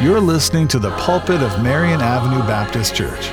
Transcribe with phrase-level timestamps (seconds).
[0.00, 3.26] You're listening to the pulpit of Marion Avenue Baptist Church.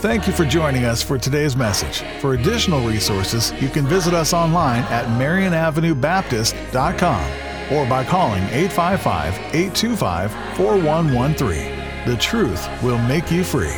[0.00, 2.02] Thank you for joining us for today's message.
[2.22, 10.32] For additional resources, you can visit us online at marionavenuebaptist.com or by calling 855 825
[10.56, 12.06] 4113.
[12.06, 13.76] The truth will make you free.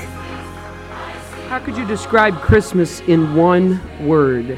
[1.49, 4.57] How could you describe Christmas in one word?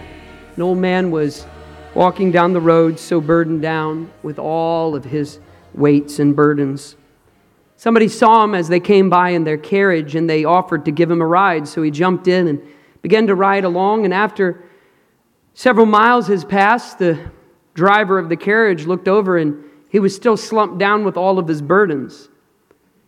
[0.56, 1.46] An old man was
[1.94, 5.40] walking down the road, so burdened down with all of his
[5.72, 6.94] weights and burdens.
[7.78, 11.08] Somebody saw him as they came by in their carriage and they offered to give
[11.08, 12.60] him a ride, so he jumped in and
[13.02, 14.04] began to ride along.
[14.04, 14.64] And after
[15.54, 17.30] several miles has passed, the
[17.74, 21.46] driver of the carriage looked over and he was still slumped down with all of
[21.46, 22.28] his burdens.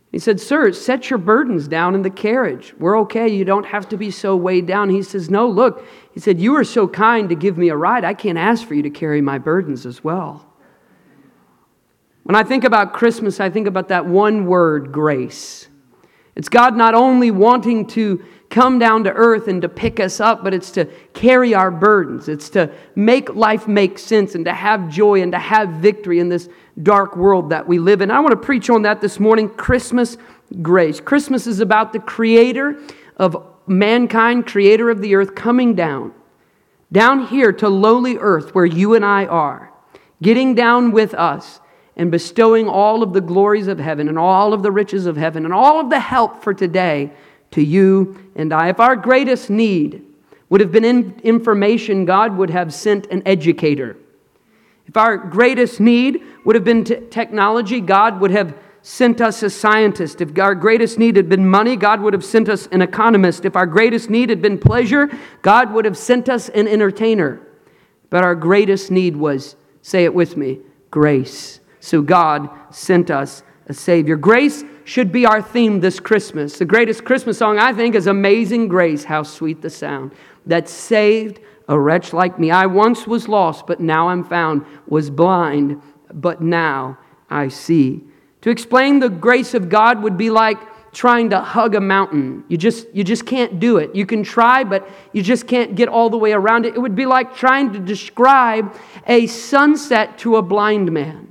[0.09, 2.73] He said, Sir, set your burdens down in the carriage.
[2.79, 3.27] We're okay.
[3.27, 4.89] You don't have to be so weighed down.
[4.89, 5.85] He says, No, look.
[6.13, 8.05] He said, You were so kind to give me a ride.
[8.05, 10.45] I can't ask for you to carry my burdens as well.
[12.23, 15.67] When I think about Christmas, I think about that one word, grace.
[16.35, 20.43] It's God not only wanting to come down to earth and to pick us up,
[20.43, 22.27] but it's to carry our burdens.
[22.27, 26.29] It's to make life make sense and to have joy and to have victory in
[26.29, 26.49] this
[26.83, 28.11] dark world that we live in.
[28.11, 30.17] I want to preach on that this morning Christmas
[30.61, 30.99] grace.
[30.99, 32.81] Christmas is about the creator
[33.17, 36.13] of mankind, creator of the earth, coming down,
[36.91, 39.71] down here to lowly earth where you and I are,
[40.21, 41.60] getting down with us
[41.95, 45.45] and bestowing all of the glories of heaven and all of the riches of heaven
[45.45, 47.11] and all of the help for today
[47.51, 48.69] to you and I.
[48.69, 50.05] If our greatest need
[50.49, 53.97] would have been in information, God would have sent an educator.
[54.87, 59.49] If our greatest need would have been t- technology, God would have sent us a
[59.49, 60.19] scientist.
[60.19, 63.45] If our greatest need had been money, God would have sent us an economist.
[63.45, 65.09] If our greatest need had been pleasure,
[65.41, 67.39] God would have sent us an entertainer.
[68.09, 71.60] But our greatest need was, say it with me, grace.
[71.81, 74.15] So God sent us a Savior.
[74.15, 76.57] Grace should be our theme this Christmas.
[76.57, 79.03] The greatest Christmas song, I think, is Amazing Grace.
[79.03, 80.13] How sweet the sound
[80.45, 82.51] that saved a wretch like me.
[82.51, 85.81] I once was lost, but now I'm found, was blind,
[86.13, 86.97] but now
[87.29, 88.03] I see.
[88.41, 90.57] To explain the grace of God would be like
[90.91, 92.43] trying to hug a mountain.
[92.49, 93.95] You just, you just can't do it.
[93.95, 96.75] You can try, but you just can't get all the way around it.
[96.75, 98.75] It would be like trying to describe
[99.07, 101.30] a sunset to a blind man.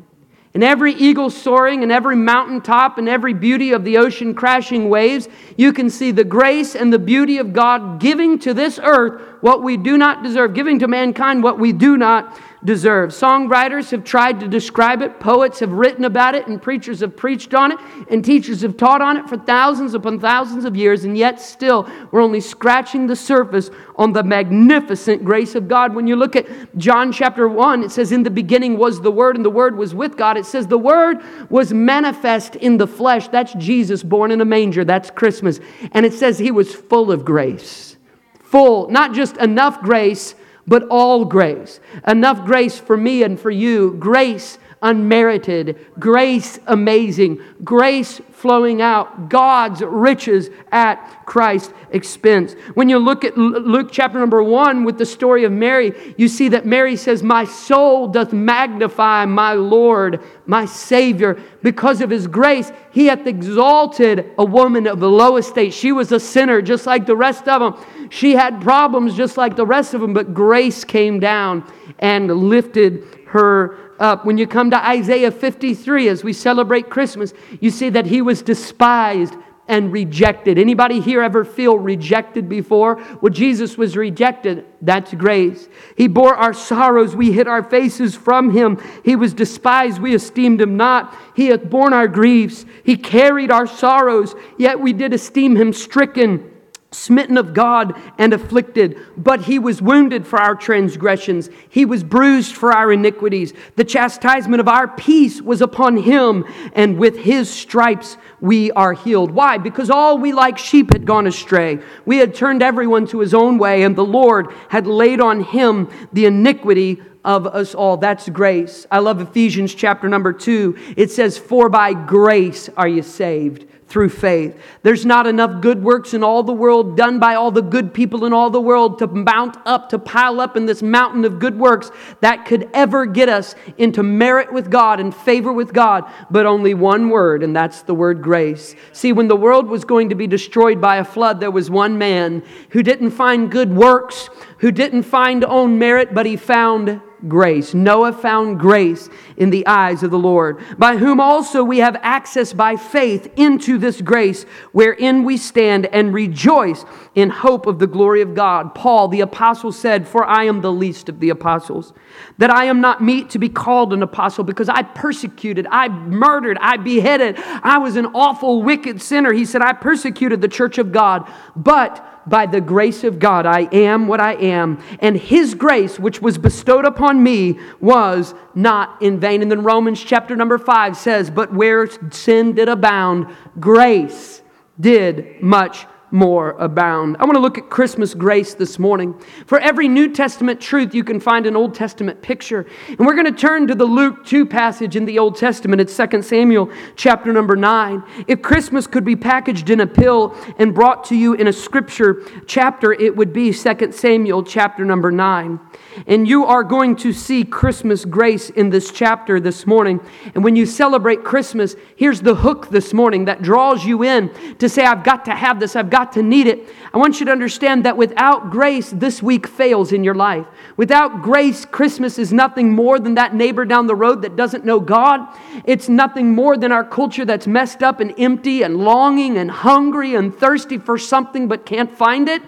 [0.52, 5.28] And every eagle soaring and every mountaintop and every beauty of the ocean crashing waves,
[5.56, 9.62] you can see the grace and the beauty of God giving to this earth what
[9.62, 13.10] we do not deserve, giving to mankind what we do not deserve.
[13.10, 17.54] Songwriters have tried to describe it, poets have written about it, and preachers have preached
[17.54, 17.78] on it,
[18.09, 21.88] and teachers have taught on it for thousands upon thousands of years, and yet still
[22.10, 25.94] we're only scratching the surface on the magnificent grace of God.
[25.94, 29.37] When you look at John chapter 1, it says, In the beginning was the Word,
[29.37, 30.37] and the Word was with God.
[30.37, 33.28] It says, The Word was manifest in the flesh.
[33.28, 34.84] That's Jesus born in a manger.
[34.84, 35.60] That's Christmas.
[35.92, 37.97] And it says He was full of grace.
[38.42, 40.34] Full, not just enough grace
[40.70, 41.81] but all grace.
[42.06, 43.91] Enough grace for me and for you.
[43.98, 52.54] Grace unmerited, grace amazing, grace flowing out, God's riches at Christ's expense.
[52.72, 56.48] When you look at Luke chapter number one with the story of Mary, you see
[56.48, 62.72] that Mary says, My soul doth magnify my Lord, my Savior, because of his grace.
[62.92, 65.74] He hath exalted a woman of the low estate.
[65.74, 68.08] She was a sinner just like the rest of them.
[68.10, 73.04] She had problems just like the rest of them, but grace came down and lifted
[73.26, 74.24] her up.
[74.24, 78.42] When you come to Isaiah 53 as we celebrate Christmas, you see that he was
[78.42, 79.34] despised
[79.68, 80.58] and rejected.
[80.58, 82.96] Anybody here ever feel rejected before?
[83.20, 84.66] Well, Jesus was rejected.
[84.82, 85.68] That's grace.
[85.96, 87.14] He bore our sorrows.
[87.14, 88.82] We hid our faces from him.
[89.04, 90.02] He was despised.
[90.02, 91.16] We esteemed him not.
[91.36, 92.66] He hath borne our griefs.
[92.82, 94.34] He carried our sorrows.
[94.58, 96.49] Yet we did esteem him stricken
[96.92, 101.48] smitten of God and afflicted, but he was wounded for our transgressions.
[101.68, 103.52] He was bruised for our iniquities.
[103.76, 106.44] The chastisement of our peace was upon him,
[106.74, 109.30] and with his stripes we are healed.
[109.30, 109.59] Why?
[109.59, 111.78] Because all we like sheep had gone astray.
[112.04, 115.88] We had turned everyone to his own way, and the Lord had laid on him
[116.12, 117.98] the iniquity of us all.
[117.98, 118.86] That's grace.
[118.91, 120.76] I love Ephesians chapter number two.
[120.97, 124.57] It says, For by grace are you saved through faith.
[124.84, 128.25] There's not enough good works in all the world done by all the good people
[128.25, 131.59] in all the world to mount up, to pile up in this mountain of good
[131.59, 131.91] works
[132.21, 136.72] that could ever get us into merit with God and favor with God, but only
[136.72, 138.77] one word, and that's the word grace.
[138.92, 141.98] See, when the world was going to be destroyed by a flood, there was one
[141.98, 147.74] man who didn't find good works, who didn't find own merit, but he found grace.
[147.74, 152.52] Noah found grace in the eyes of the Lord, by whom also we have access
[152.52, 156.84] by faith into this grace wherein we stand and rejoice
[157.14, 158.74] in hope of the glory of God.
[158.74, 161.92] Paul, the apostle, said, For I am the least of the apostles,
[162.38, 166.58] that I am not meet to be called an apostle because I persecuted, I murdered,
[166.60, 169.32] I beheaded, I was an awful, wicked sinner.
[169.32, 173.68] He said, I persecuted the church of God, but by the grace of God, I
[173.72, 174.82] am what I am.
[175.00, 179.42] And His grace, which was bestowed upon me, was not in vain.
[179.42, 183.27] And then Romans chapter number five says, But where sin did abound,
[183.59, 184.41] grace
[184.78, 187.16] did much more abound.
[187.18, 189.15] I want to look at Christmas grace this morning.
[189.47, 192.66] For every New Testament truth, you can find an Old Testament picture.
[192.89, 195.80] And we're going to turn to the Luke 2 passage in the Old Testament.
[195.80, 198.03] It's 2 Samuel chapter number 9.
[198.27, 202.24] If Christmas could be packaged in a pill and brought to you in a scripture
[202.47, 205.60] chapter, it would be 2 Samuel chapter number 9.
[206.07, 210.01] And you are going to see Christmas grace in this chapter this morning.
[210.34, 214.69] And when you celebrate Christmas, here's the hook this morning that draws you in to
[214.69, 216.69] say, I've got to have this, I've got to need it.
[216.92, 220.47] I want you to understand that without grace, this week fails in your life.
[220.77, 224.81] Without grace, Christmas is nothing more than that neighbor down the road that doesn't know
[224.81, 225.27] God.
[225.65, 230.15] It's nothing more than our culture that's messed up and empty and longing and hungry
[230.15, 232.42] and thirsty for something but can't find it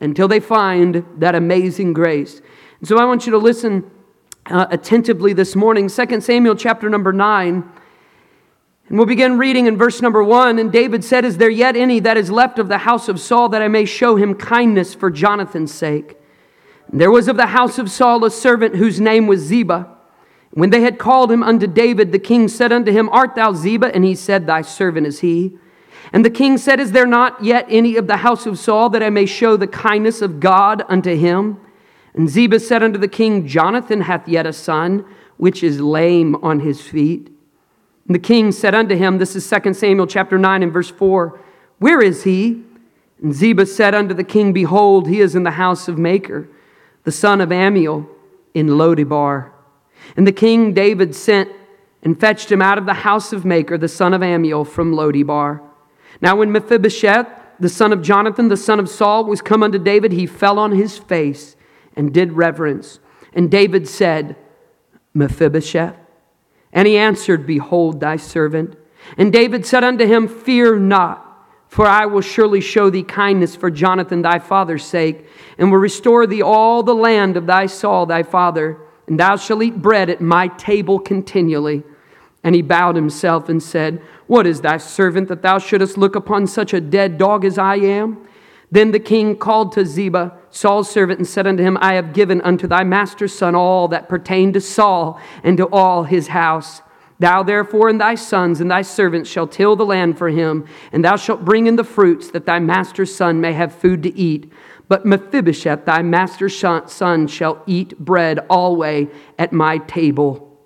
[0.00, 2.40] until they find that amazing grace.
[2.80, 3.90] And so I want you to listen
[4.46, 5.88] uh, attentively this morning.
[5.88, 7.72] 2 Samuel chapter number 9.
[8.88, 10.58] And we'll begin reading in verse number 1.
[10.58, 13.48] And David said, Is there yet any that is left of the house of Saul
[13.50, 16.16] that I may show him kindness for Jonathan's sake?
[16.90, 19.94] And there was of the house of Saul a servant whose name was Ziba.
[20.52, 23.94] When they had called him unto David, the king said unto him, Art thou Ziba?
[23.94, 25.58] And he said, Thy servant is he.
[26.12, 29.02] And the king said, Is there not yet any of the house of Saul that
[29.02, 31.58] I may show the kindness of God unto him?
[32.14, 35.04] And Ziba said unto the king, Jonathan hath yet a son,
[35.36, 37.28] which is lame on his feet.
[38.06, 41.38] And the king said unto him, This is 2 Samuel chapter 9 and verse 4,
[41.78, 42.64] Where is he?
[43.22, 46.48] And Ziba said unto the king, Behold, he is in the house of Machir,
[47.04, 48.08] the son of Ammiel,
[48.54, 49.50] in Lodebar.
[50.16, 51.50] And the king David sent
[52.02, 55.60] and fetched him out of the house of Machir, the son of Ammiel, from Lodebar.
[56.20, 57.28] Now when Mephibosheth,
[57.60, 60.72] the son of Jonathan, the son of Saul, was come unto David, he fell on
[60.72, 61.56] his face
[61.98, 63.00] and did reverence.
[63.34, 64.36] And David said,
[65.12, 65.96] Mephibosheth.
[66.72, 68.76] And he answered, Behold thy servant.
[69.16, 71.24] And David said unto him, Fear not,
[71.68, 75.26] for I will surely show thee kindness for Jonathan thy father's sake,
[75.58, 79.62] and will restore thee all the land of thy Saul thy father, and thou shalt
[79.62, 81.82] eat bread at my table continually.
[82.44, 86.46] And he bowed himself and said, What is thy servant that thou shouldest look upon
[86.46, 88.28] such a dead dog as I am?
[88.70, 92.40] Then the king called to Ziba, Saul's servant, and said unto him, I have given
[92.40, 96.82] unto thy master's son all that pertained to Saul and to all his house.
[97.20, 101.04] Thou therefore and thy sons and thy servants shall till the land for him, and
[101.04, 104.52] thou shalt bring in the fruits, that thy master's son may have food to eat.
[104.86, 109.08] But Mephibosheth, thy master's son, shall eat bread always
[109.38, 110.56] at my table.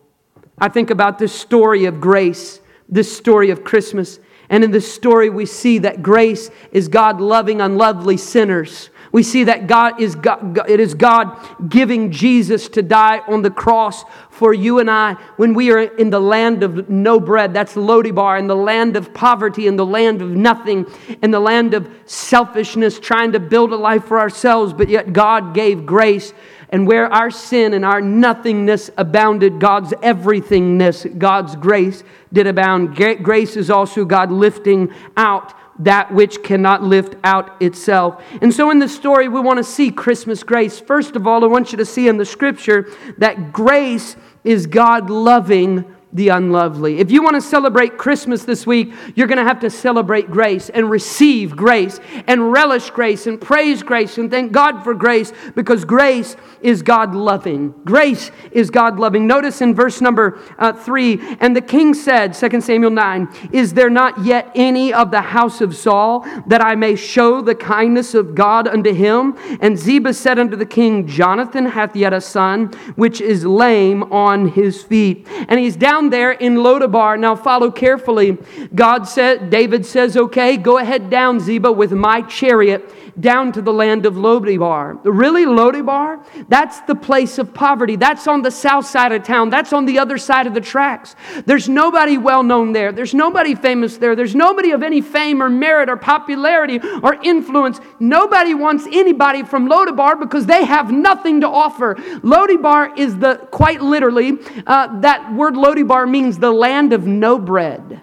[0.59, 4.21] I think about this story of grace, this story of Christmas.
[4.53, 8.91] And in this story, we see that grace is God loving unlovely sinners.
[9.11, 11.39] We see that God is God, it is God
[11.71, 16.11] giving Jesus to die on the cross for you and I when we are in
[16.11, 17.55] the land of no bread.
[17.55, 20.87] That's Lodebar, in the land of poverty, in the land of nothing,
[21.23, 25.55] in the land of selfishness, trying to build a life for ourselves, but yet God
[25.55, 26.35] gave grace
[26.73, 32.03] and where our sin and our nothingness abounded, God's everythingness, God's grace
[32.33, 32.97] did abound.
[32.97, 38.23] Grace is also God lifting out that which cannot lift out itself.
[38.41, 40.81] And so in the story, we want to see Christmas grace.
[40.81, 45.11] First of all, I want you to see in the scripture that grace is God
[45.11, 46.99] loving the unlovely.
[46.99, 50.69] If you want to celebrate Christmas this week, you're going to have to celebrate grace
[50.69, 55.85] and receive grace and relish grace and praise grace and thank God for grace because
[55.85, 57.75] grace is God loving.
[57.85, 59.27] Grace is God loving.
[59.27, 63.91] Notice in verse number uh, three, and the king said, 2 Samuel 9, Is there
[63.91, 68.35] not yet any of the house of Saul that I may show the kindness of
[68.35, 69.37] God unto him?
[69.61, 72.67] And Ziba said unto the king, Jonathan hath yet a son,
[72.97, 75.27] which is lame on his feet.
[75.49, 77.19] And he's down down there in Lodebar.
[77.19, 78.39] Now follow carefully.
[78.75, 83.73] God said, David says, okay, go ahead down, Ziba, with my chariot down to the
[83.73, 85.01] land of Lodebar.
[85.05, 86.25] Really, Lodebar?
[86.49, 87.97] That's the place of poverty.
[87.97, 89.51] That's on the south side of town.
[89.51, 91.15] That's on the other side of the tracks.
[91.47, 92.93] There's nobody well known there.
[92.93, 94.17] There's nobody famous there.
[94.17, 97.81] There's nobody of any fame or merit or popularity or influence.
[98.01, 101.95] Nobody wants anybody from Lodebar because they have nothing to offer.
[102.23, 108.03] Lodebar is the, quite literally, uh, that word Lodebar means the land of no bread.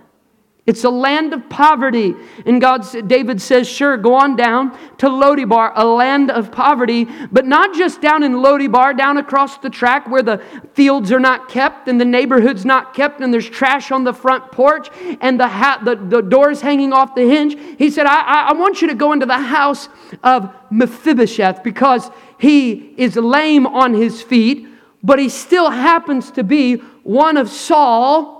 [0.70, 2.14] It's a land of poverty.
[2.46, 7.48] And God, David says, sure, go on down to Lodebar, a land of poverty, but
[7.48, 10.38] not just down in Lodebar, down across the track where the
[10.76, 14.52] fields are not kept and the neighborhood's not kept and there's trash on the front
[14.52, 14.90] porch
[15.22, 17.58] and the, ha- the, the doors hanging off the hinge.
[17.80, 19.90] He said, I, I, I want you to go into the house
[20.22, 24.68] of Mephibosheth because he is lame on his feet,
[25.02, 28.38] but he still happens to be one of Saul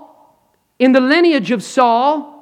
[0.80, 2.40] in the lineage of Saul,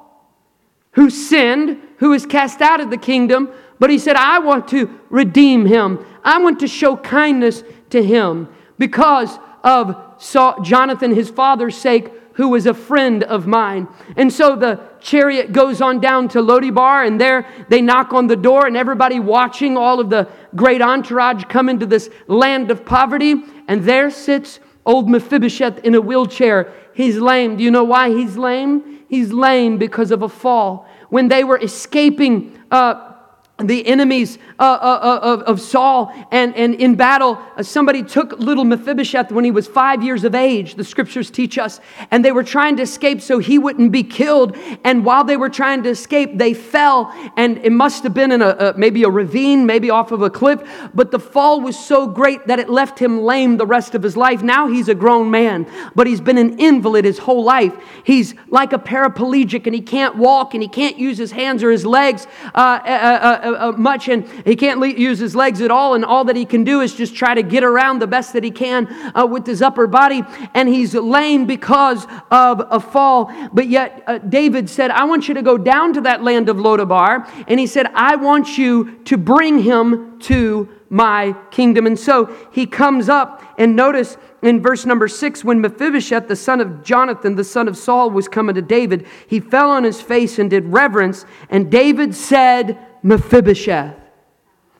[0.93, 4.99] who sinned, who was cast out of the kingdom, but he said, I want to
[5.09, 6.03] redeem him.
[6.23, 12.47] I want to show kindness to him because of Saul, Jonathan, his father's sake, who
[12.47, 13.89] was a friend of mine.
[14.15, 18.37] And so the chariot goes on down to Lodebar, and there they knock on the
[18.37, 23.35] door, and everybody watching all of the great entourage come into this land of poverty.
[23.67, 26.73] And there sits old Mephibosheth in a wheelchair.
[26.99, 27.55] He's lame.
[27.55, 29.05] Do you know why he's lame?
[29.07, 30.85] He's lame because of a fall.
[31.07, 33.08] When they were escaping uh,
[33.59, 38.39] the enemies uh, uh, uh, of, of, Saul and, and in battle, uh, somebody took
[38.39, 42.31] little Mephibosheth when he was five years of age, the scriptures teach us, and they
[42.31, 44.57] were trying to escape so he wouldn't be killed.
[44.83, 48.41] And while they were trying to escape, they fell, and it must have been in
[48.41, 50.61] a, a maybe a ravine, maybe off of a cliff,
[50.93, 54.15] but the fall was so great that it left him lame the rest of his
[54.15, 54.41] life.
[54.41, 57.75] Now he's a grown man, but he's been an invalid his whole life.
[58.03, 61.71] He's like a paraplegic, and he can't walk, and he can't use his hands or
[61.71, 62.25] his legs
[63.49, 66.35] uh, uh, much, and he can't le- use his legs at all, and all that
[66.35, 69.25] he can do is just try to get around the best that he can uh,
[69.25, 73.31] with his upper body, and he's lame because of a fall.
[73.53, 76.57] But yet, uh, David said, I want you to go down to that land of
[76.57, 81.85] Lodebar, and he said, I want you to bring him to my kingdom.
[81.85, 86.61] And so he comes up, and notice in verse number six, when Mephibosheth, the son
[86.61, 90.39] of Jonathan, the son of Saul, was coming to David, he fell on his face
[90.39, 91.25] and did reverence.
[91.49, 93.95] And David said, Mephibosheth.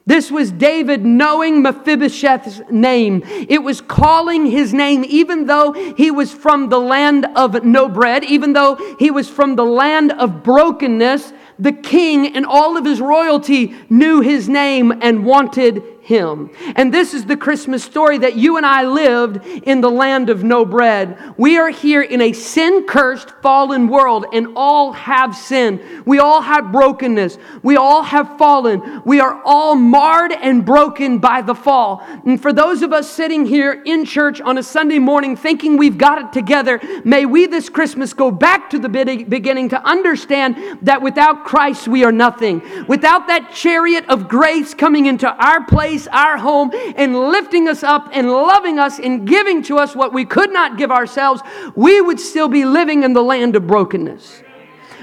[0.10, 3.22] This was David knowing Mephibosheth's name.
[3.48, 8.24] It was calling his name, even though he was from the land of no bread,
[8.24, 11.32] even though he was from the land of brokenness.
[11.60, 16.50] The king and all of his royalty knew his name and wanted him.
[16.76, 20.44] And this is the Christmas story that you and I lived in the land of
[20.44, 21.36] no bread.
[21.38, 26.04] We are here in a sin cursed, fallen world, and all have sin.
[26.08, 27.38] We all have brokenness.
[27.62, 29.04] We all have fallen.
[29.06, 32.04] We are all marred and broken by the fall.
[32.26, 36.00] And for those of us sitting here in church on a Sunday morning thinking we've
[36.00, 41.04] got it together, may we this Christmas go back to the beginning to understand that
[41.04, 42.64] without Christ we are nothing.
[42.88, 47.84] Without that chariot of grace coming into our place, place, our home, and lifting us
[47.84, 51.42] up and loving us and giving to us what we could not give ourselves,
[51.76, 54.44] we would still be living in the land of brokenness.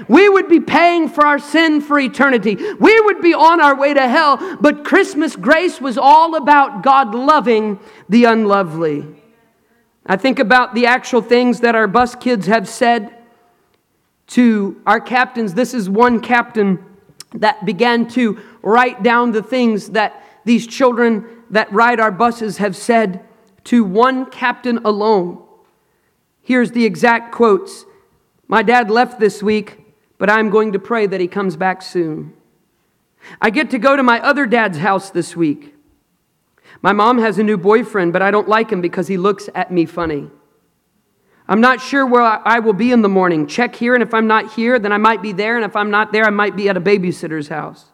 [0.07, 2.55] We would be paying for our sin for eternity.
[2.55, 4.57] We would be on our way to hell.
[4.61, 9.05] But Christmas grace was all about God loving the unlovely.
[10.05, 13.17] I think about the actual things that our bus kids have said
[14.27, 15.55] to our captains.
[15.55, 16.83] This is one captain
[17.33, 22.75] that began to write down the things that these children that ride our buses have
[22.75, 23.23] said
[23.65, 25.43] to one captain alone.
[26.41, 27.85] Here's the exact quotes
[28.47, 29.85] My dad left this week,
[30.17, 32.33] but I'm going to pray that he comes back soon.
[33.41, 35.75] I get to go to my other dad's house this week.
[36.81, 39.71] My mom has a new boyfriend, but I don't like him because he looks at
[39.71, 40.29] me funny.
[41.49, 43.47] I'm not sure where I will be in the morning.
[43.47, 45.91] Check here, and if I'm not here, then I might be there, and if I'm
[45.91, 47.91] not there, I might be at a babysitter's house.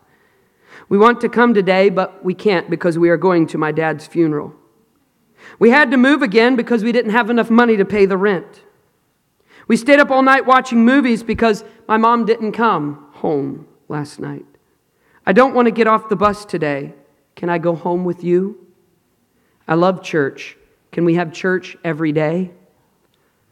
[0.90, 4.06] We want to come today, but we can't because we are going to my dad's
[4.06, 4.54] funeral.
[5.60, 8.64] We had to move again because we didn't have enough money to pay the rent.
[9.68, 14.46] We stayed up all night watching movies because my mom didn't come home last night.
[15.26, 16.94] I don't want to get off the bus today.
[17.36, 18.68] Can I go home with you?
[19.68, 20.58] I love church.
[20.92, 22.52] Can we have church every day?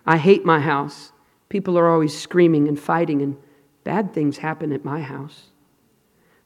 [0.06, 1.12] I hate my house.
[1.50, 3.38] People are always screaming and fighting, and
[3.84, 5.51] bad things happen at my house.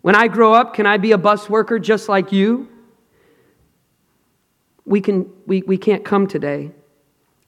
[0.06, 2.70] When I grow up, can I be a bus worker just like you?
[4.86, 6.70] We, can, we, we can't come today.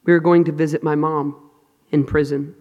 [0.06, 1.52] We're going to visit my mom.
[1.92, 2.56] in prison.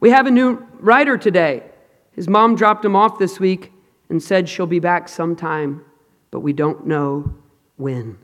[0.00, 1.64] We have a new writer today.
[2.12, 3.70] His mom dropped him off this week
[4.08, 5.84] and said she'll be back sometime,
[6.30, 7.34] but we don't know
[7.76, 8.16] when.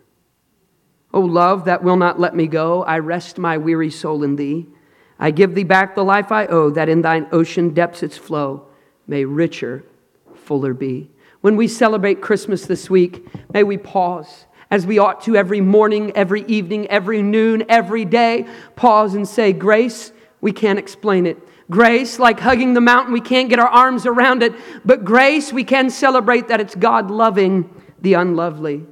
[1.13, 4.69] O love that will not let me go, I rest my weary soul in thee.
[5.19, 8.69] I give thee back the life I owe, that in thine ocean depths its flow
[9.07, 9.85] may richer,
[10.43, 11.11] fuller be.
[11.41, 16.13] When we celebrate Christmas this week, may we pause as we ought to every morning,
[16.15, 18.47] every evening, every noon, every day,
[18.77, 21.39] pause and say, Grace, we can't explain it.
[21.71, 24.53] Grace, like hugging the mountain, we can't get our arms around it,
[24.85, 27.71] but grace, we can celebrate that it's God loving
[28.01, 28.87] the unlovely.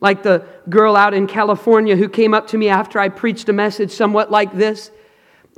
[0.00, 3.52] Like the girl out in California who came up to me after I preached a
[3.52, 4.90] message somewhat like this.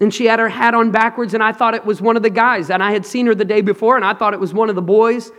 [0.00, 2.30] And she had her hat on backwards, and I thought it was one of the
[2.30, 2.70] guys.
[2.70, 4.76] And I had seen her the day before, and I thought it was one of
[4.76, 5.32] the boys.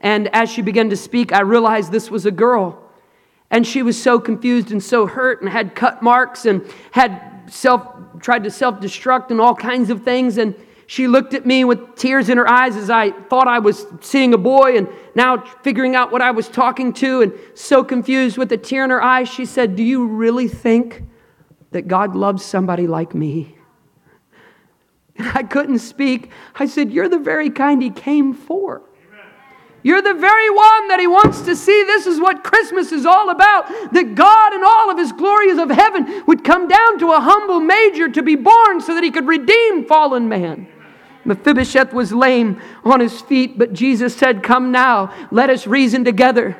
[0.00, 2.80] And as she began to speak, I realized this was a girl.
[3.50, 7.86] And she was so confused and so hurt and had cut marks and had self
[8.20, 10.38] tried to self-destruct and all kinds of things.
[10.38, 10.54] And
[10.86, 14.34] she looked at me with tears in her eyes as I thought I was seeing
[14.34, 18.50] a boy and now figuring out what I was talking to and so confused with
[18.52, 19.28] a tear in her eyes.
[19.28, 21.02] She said, Do you really think
[21.70, 23.56] that God loves somebody like me?
[25.18, 26.30] I couldn't speak.
[26.54, 28.82] I said, You're the very kind He came for.
[29.82, 31.82] You're the very one that He wants to see.
[31.84, 35.70] This is what Christmas is all about that God and all of His glories of
[35.70, 39.26] heaven would come down to a humble major to be born so that He could
[39.26, 40.68] redeem fallen man.
[41.24, 46.56] Mephibosheth was lame on his feet, but Jesus said, Come now, let us reason together.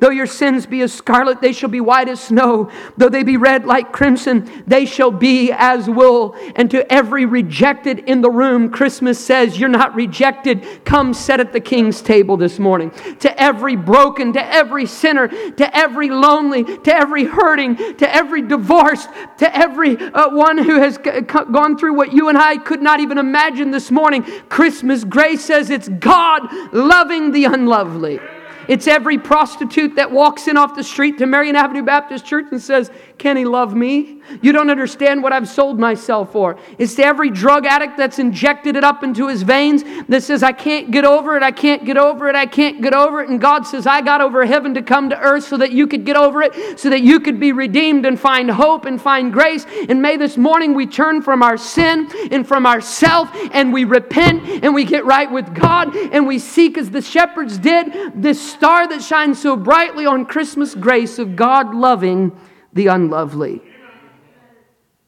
[0.00, 2.70] Though your sins be as scarlet, they shall be white as snow.
[2.96, 6.36] Though they be red like crimson, they shall be as wool.
[6.54, 10.84] And to every rejected in the room, Christmas says, You're not rejected.
[10.84, 12.92] Come sit at the king's table this morning.
[13.20, 19.08] To every broken, to every sinner, to every lonely, to every hurting, to every divorced,
[19.38, 23.00] to every uh, one who has g- gone through what you and I could not
[23.00, 28.20] even imagine this morning, Christmas grace says it's God loving the unlovely.
[28.68, 32.60] It's every prostitute that walks in off the street to Marion Avenue Baptist Church and
[32.60, 34.20] says, Can he love me?
[34.42, 36.56] You don't understand what I've sold myself for.
[36.78, 40.52] It's to every drug addict that's injected it up into his veins that says, I
[40.52, 43.28] can't get over it, I can't get over it, I can't get over it.
[43.28, 46.06] And God says, I got over heaven to come to earth so that you could
[46.06, 49.66] get over it, so that you could be redeemed and find hope and find grace.
[49.88, 54.48] And may this morning we turn from our sin and from ourself and we repent
[54.62, 58.86] and we get right with God and we seek as the shepherds did this star
[58.88, 62.32] that shines so brightly on Christmas grace of God loving
[62.72, 63.62] the unlovely.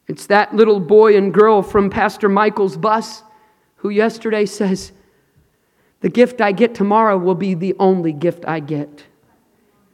[0.08, 3.22] It's that little boy and girl from Pastor Michael's bus
[3.76, 4.92] who yesterday says,
[6.00, 9.04] The gift I get tomorrow will be the only gift I get.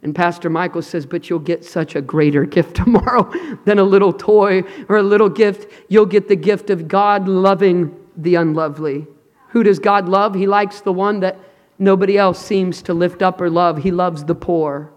[0.03, 3.31] And Pastor Michael says, But you'll get such a greater gift tomorrow
[3.65, 5.71] than a little toy or a little gift.
[5.89, 9.07] You'll get the gift of God loving the unlovely.
[9.49, 10.35] Who does God love?
[10.35, 11.39] He likes the one that
[11.79, 13.79] nobody else seems to lift up or love.
[13.79, 14.91] He loves the poor.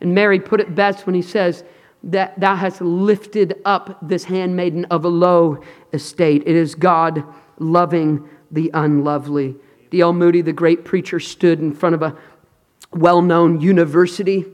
[0.00, 1.64] And Mary put it best when he says,
[2.04, 5.62] that thou hast lifted up this handmaiden of a low
[5.92, 6.42] estate.
[6.46, 7.24] It is God
[7.58, 9.56] loving the unlovely.
[9.90, 10.12] D.L.
[10.12, 12.16] Moody, the great preacher, stood in front of a
[12.92, 14.44] well known university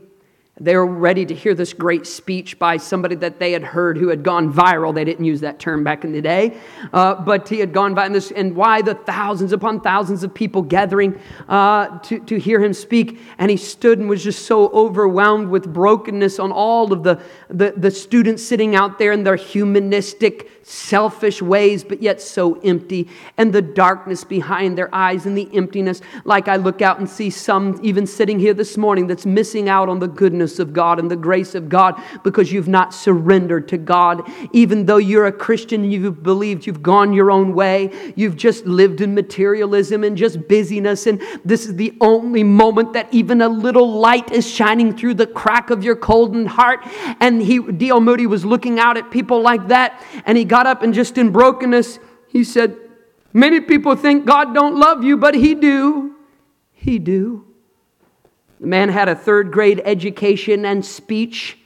[0.61, 4.09] they were ready to hear this great speech by somebody that they had heard who
[4.09, 4.93] had gone viral.
[4.93, 6.55] They didn't use that term back in the day,
[6.93, 8.05] uh, but he had gone viral.
[8.05, 11.19] And, and why the thousands upon thousands of people gathering
[11.49, 13.19] uh, to, to hear him speak.
[13.39, 17.19] And he stood and was just so overwhelmed with brokenness on all of the,
[17.49, 23.09] the, the students sitting out there in their humanistic, selfish ways, but yet so empty.
[23.35, 26.01] And the darkness behind their eyes and the emptiness.
[26.23, 29.89] Like I look out and see some even sitting here this morning that's missing out
[29.89, 33.77] on the goodness of God and the grace of God because you've not surrendered to
[33.77, 34.29] God.
[34.51, 39.01] Even though you're a Christian, you've believed you've gone your own way, you've just lived
[39.01, 41.07] in materialism and just busyness.
[41.07, 45.27] And this is the only moment that even a little light is shining through the
[45.27, 46.79] crack of your cold heart.
[47.19, 47.99] And he, D.L.
[48.01, 51.31] Moody was looking out at people like that, and he got up and just in
[51.31, 52.77] brokenness, he said,
[53.33, 56.15] Many people think God don't love you, but he do.
[56.73, 57.50] He do.
[58.61, 61.57] The man had a third grade education and speech.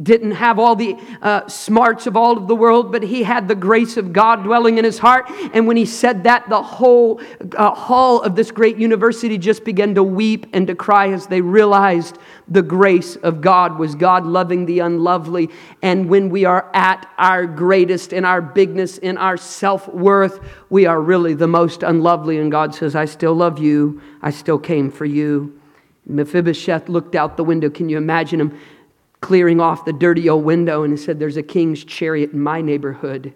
[0.00, 3.54] Didn't have all the uh, smarts of all of the world, but he had the
[3.54, 5.24] grace of God dwelling in his heart.
[5.54, 7.18] And when he said that, the whole
[7.56, 11.40] uh, hall of this great university just began to weep and to cry as they
[11.40, 15.48] realized the grace of God was God loving the unlovely.
[15.80, 20.84] And when we are at our greatest in our bigness, in our self worth, we
[20.84, 22.36] are really the most unlovely.
[22.36, 24.02] And God says, I still love you.
[24.20, 25.58] I still came for you.
[26.06, 27.68] Mephibosheth looked out the window.
[27.68, 28.58] Can you imagine him
[29.20, 32.60] clearing off the dirty old window and he said, There's a king's chariot in my
[32.60, 33.34] neighborhood.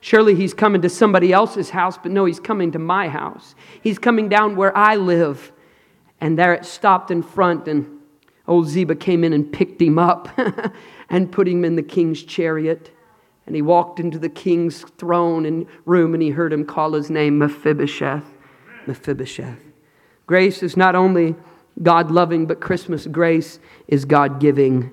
[0.00, 3.54] Surely he's coming to somebody else's house, but no, he's coming to my house.
[3.80, 5.50] He's coming down where I live.
[6.20, 8.00] And there it stopped in front, and
[8.46, 10.28] old Ziba came in and picked him up
[11.08, 12.90] and put him in the king's chariot.
[13.46, 17.08] And he walked into the king's throne and room, and he heard him call his
[17.08, 18.24] name Mephibosheth.
[18.86, 19.60] Mephibosheth.
[20.26, 21.34] Grace is not only
[21.82, 23.58] God loving, but Christmas grace
[23.88, 24.92] is God giving.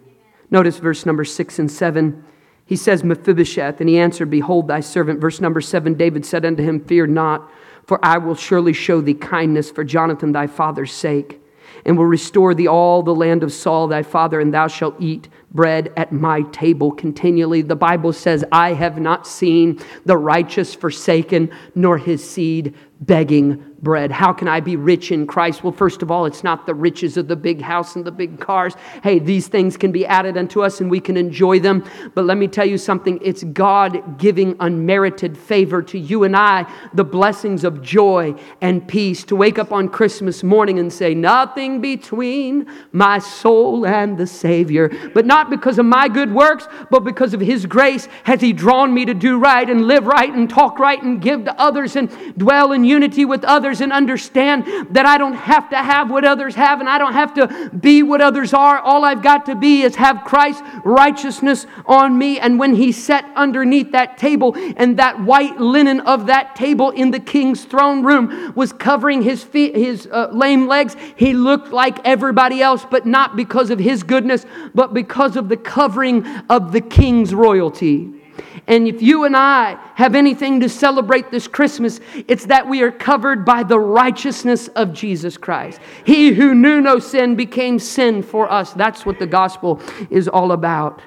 [0.50, 2.24] Notice verse number six and seven.
[2.66, 5.20] He says, Mephibosheth, and he answered, Behold thy servant.
[5.20, 7.50] Verse number seven David said unto him, Fear not,
[7.86, 11.42] for I will surely show thee kindness for Jonathan thy father's sake,
[11.86, 15.28] and will restore thee all the land of Saul thy father, and thou shalt eat
[15.52, 17.62] bread at my table continually.
[17.62, 24.12] The Bible says, I have not seen the righteous forsaken, nor his seed begging bread.
[24.12, 25.64] How can I be rich in Christ?
[25.64, 28.40] Well, first of all, it's not the riches of the big house and the big
[28.40, 28.76] cars.
[29.04, 31.84] Hey, these things can be added unto us and we can enjoy them.
[32.14, 36.72] But let me tell you something it's God giving unmerited favor to you and I,
[36.94, 39.24] the blessings of joy and peace.
[39.26, 44.92] To wake up on Christmas morning and say, Nothing between my soul and the Savior.
[45.14, 48.94] But not because of my good works, but because of His grace has He drawn
[48.94, 52.12] me to do right and live right and talk right and give to others and
[52.38, 56.56] dwell in unity with others and understand that I don't have to have what others
[56.56, 58.80] have and I don't have to be what others are.
[58.80, 62.40] All I've got to be is have Christ's righteousness on me.
[62.40, 67.12] And when he sat underneath that table and that white linen of that table in
[67.12, 72.00] the king's throne room was covering his feet, his uh, lame legs, he looked like
[72.06, 76.82] everybody else, but not because of his goodness, but because of the covering of the
[76.82, 78.21] king's royalty.
[78.68, 82.92] And if you and I have anything to celebrate this Christmas, it's that we are
[82.92, 85.80] covered by the righteousness of Jesus Christ.
[86.06, 88.74] He who knew no sin became sin for us.
[88.74, 91.02] That's what the gospel is all about.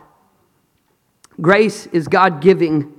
[1.41, 2.93] Grace is God giving.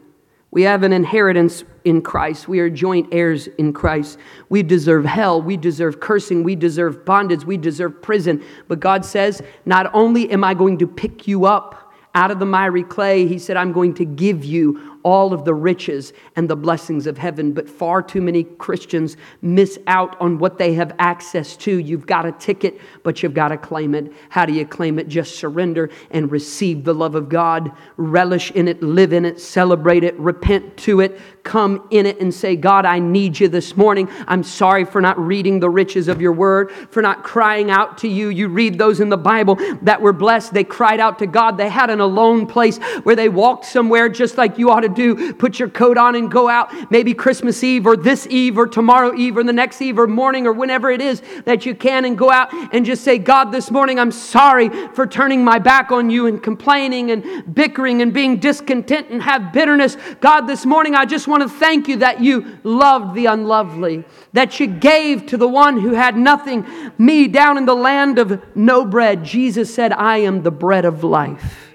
[0.52, 2.48] We have an inheritance in Christ.
[2.48, 4.18] We are joint heirs in Christ.
[4.50, 5.42] We deserve hell.
[5.42, 6.44] We deserve cursing.
[6.44, 7.44] We deserve bondage.
[7.44, 8.44] We deserve prison.
[8.68, 11.85] But God says, Not only am I going to pick you up,
[12.16, 15.54] out of the miry clay, he said, I'm going to give you all of the
[15.54, 17.52] riches and the blessings of heaven.
[17.52, 21.78] But far too many Christians miss out on what they have access to.
[21.78, 24.12] You've got a ticket, but you've got to claim it.
[24.30, 25.08] How do you claim it?
[25.08, 30.04] Just surrender and receive the love of God, relish in it, live in it, celebrate
[30.04, 34.10] it, repent to it, come in it and say, God, I need you this morning.
[34.28, 38.08] I'm sorry for not reading the riches of your word, for not crying out to
[38.08, 38.30] you.
[38.30, 40.54] You read those in the Bible that were blessed.
[40.54, 41.58] They cried out to God.
[41.58, 45.34] They had an alone place where they walked somewhere just like you ought to do.
[45.34, 49.16] Put your coat on and go out, maybe Christmas Eve or this Eve or tomorrow
[49.16, 52.18] Eve or the next Eve or morning or whenever it is that you can and
[52.18, 56.10] go out and just say, God, this morning I'm sorry for turning my back on
[56.10, 59.96] you and complaining and bickering and being discontent and have bitterness.
[60.22, 64.60] God, this morning I just want to thank you that you loved the unlovely, that
[64.60, 66.66] you gave to the one who had nothing,
[66.98, 69.24] me down in the land of no bread.
[69.24, 71.72] Jesus said, I am the bread of life.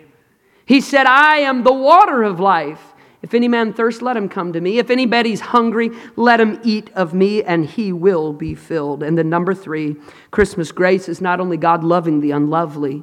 [0.65, 2.81] He said, I am the water of life.
[3.23, 4.79] If any man thirst, let him come to me.
[4.79, 9.03] If anybody's hungry, let him eat of me, and he will be filled.
[9.03, 9.97] And then, number three,
[10.31, 13.03] Christmas grace is not only God loving the unlovely,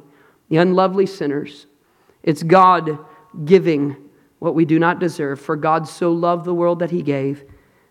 [0.50, 1.68] the unlovely sinners,
[2.24, 2.98] it's God
[3.46, 3.96] giving
[4.40, 5.40] what we do not deserve.
[5.40, 7.44] For God so loved the world that he gave.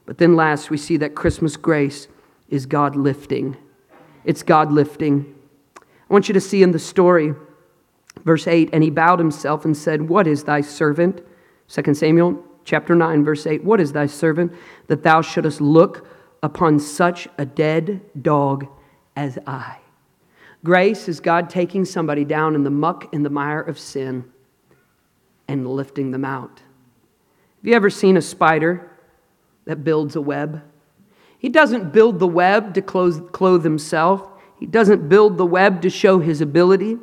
[0.04, 2.09] But then, last, we see that Christmas grace
[2.48, 3.56] is God lifting.
[4.24, 5.35] It's God lifting.
[5.78, 7.35] I want you to see in the story,
[8.24, 11.22] verse 8, and he bowed himself and said, What is thy servant?
[11.68, 14.52] 2 Samuel chapter 9, verse 8 What is thy servant
[14.87, 16.06] that thou shouldest look
[16.42, 18.66] upon such a dead dog
[19.16, 19.78] as I?
[20.62, 24.24] Grace is God taking somebody down in the muck and the mire of sin
[25.48, 26.61] and lifting them out.
[27.59, 28.90] Have you ever seen a spider
[29.64, 30.62] that builds a web?
[31.38, 34.28] He doesn't build the web to clothe, clothe himself,
[34.59, 36.96] he doesn't build the web to show his ability.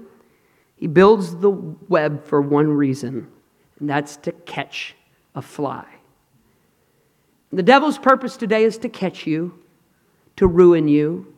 [0.75, 3.27] He builds the web for one reason
[3.83, 4.95] and that's to catch
[5.35, 5.85] a fly.
[7.51, 9.59] The devil's purpose today is to catch you,
[10.37, 11.35] to ruin you,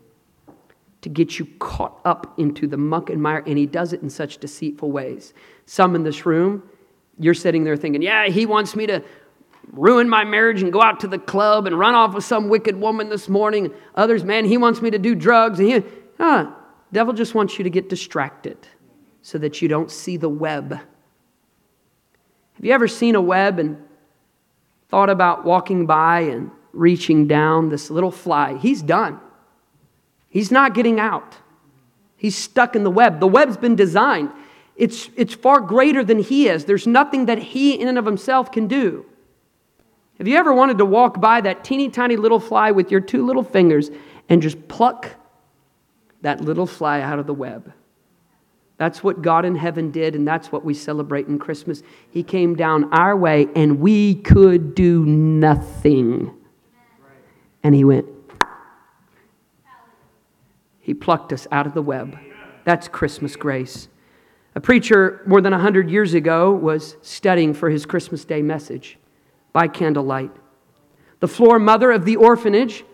[1.02, 4.12] to get you caught up into the muck and mire, and he does it in
[4.12, 5.34] such deceitful ways.
[5.66, 6.62] Some in this room,
[7.20, 9.04] you're sitting there thinking, yeah, he wants me to
[9.72, 12.76] ruin my marriage and go out to the club and run off with some wicked
[12.76, 13.74] woman this morning.
[13.96, 15.60] Others, man, he wants me to do drugs.
[15.60, 15.84] And he,
[16.20, 16.56] ah,
[16.92, 18.58] devil just wants you to get distracted
[19.22, 20.80] so that you don't see the web
[22.56, 23.78] have you ever seen a web and
[24.90, 28.58] thought about walking by and reaching down this little fly?
[28.58, 29.20] He's done.
[30.30, 31.38] He's not getting out.
[32.16, 33.20] He's stuck in the web.
[33.20, 34.32] The web's been designed.
[34.76, 36.66] It's, it's far greater than he is.
[36.66, 39.06] There's nothing that he in and of himself can do.
[40.18, 43.26] Have you ever wanted to walk by that teeny tiny little fly with your two
[43.26, 43.90] little fingers
[44.30, 45.10] and just pluck
[46.22, 47.72] that little fly out of the web?
[48.78, 51.82] That's what God in heaven did, and that's what we celebrate in Christmas.
[52.10, 56.34] He came down our way, and we could do nothing.
[57.64, 58.06] And He went,
[60.82, 62.18] He plucked us out of the web.
[62.66, 63.88] That's Christmas grace.
[64.56, 68.98] A preacher more than 100 years ago was studying for his Christmas Day message
[69.52, 70.32] by candlelight.
[71.20, 72.86] The floor mother of the orphanage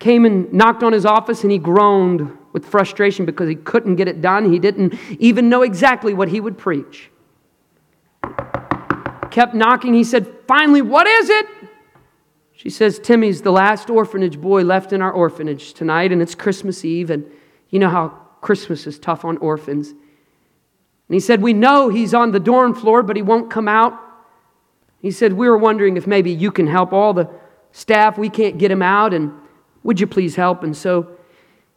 [0.00, 4.08] came and knocked on his office and he groaned with frustration because he couldn't get
[4.08, 4.50] it done.
[4.50, 7.10] He didn't even know exactly what he would preach.
[9.30, 9.94] Kept knocking.
[9.94, 11.46] He said, Finally, what is it?
[12.52, 16.84] She says, Timmy's the last orphanage boy left in our orphanage tonight, and it's Christmas
[16.84, 17.24] Eve, and
[17.70, 18.08] you know how
[18.40, 19.94] Christmas is tough on orphans.
[21.08, 23.98] And he said, We know he's on the dorm floor, but he won't come out.
[25.00, 27.30] He said, We were wondering if maybe you can help all the
[27.72, 28.18] staff.
[28.18, 29.32] We can't get him out, and
[29.82, 30.62] would you please help?
[30.62, 31.10] And so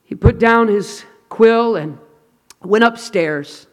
[0.03, 1.97] he put down his quill and
[2.61, 3.67] went upstairs,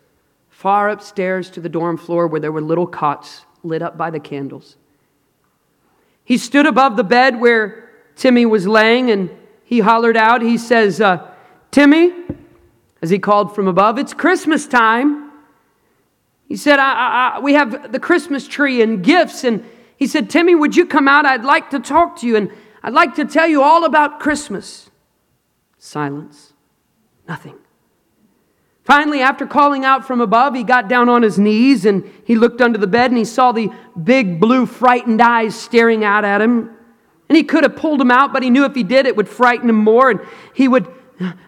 [0.49, 4.21] far upstairs to the dorm floor where there were little cots lit up by the
[4.21, 4.77] candles.
[6.25, 9.31] He stood above the bed where Timmy was laying and
[9.64, 11.29] he hollered out, He says, uh,
[11.71, 12.12] Timmy,
[13.03, 15.28] as he called from above, it's Christmas time.
[16.48, 19.44] He said, I, I, We have the Christmas tree and gifts.
[19.44, 19.64] And
[19.96, 21.26] he said, Timmy, would you come out?
[21.26, 22.37] I'd like to talk to you.
[22.37, 22.50] And
[22.82, 24.90] I'd like to tell you all about Christmas.
[25.78, 26.54] Silence.
[27.28, 27.56] Nothing.
[28.82, 32.62] Finally, after calling out from above, he got down on his knees and he looked
[32.62, 33.70] under the bed and he saw the
[34.02, 36.70] big blue frightened eyes staring out at him.
[37.28, 39.28] And he could have pulled them out, but he knew if he did, it would
[39.28, 40.20] frighten him more and
[40.54, 40.88] he would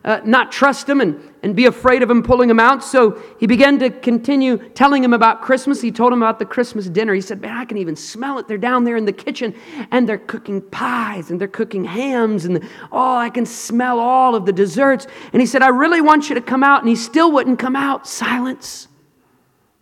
[0.04, 2.84] uh, not trust him and, and be afraid of him pulling him out.
[2.84, 5.80] So he began to continue telling him about Christmas.
[5.80, 7.14] He told him about the Christmas dinner.
[7.14, 8.46] He said, Man, I can even smell it.
[8.46, 9.54] They're down there in the kitchen
[9.90, 14.44] and they're cooking pies and they're cooking hams and oh, I can smell all of
[14.44, 15.06] the desserts.
[15.32, 16.80] And he said, I really want you to come out.
[16.80, 18.06] And he still wouldn't come out.
[18.06, 18.88] Silence.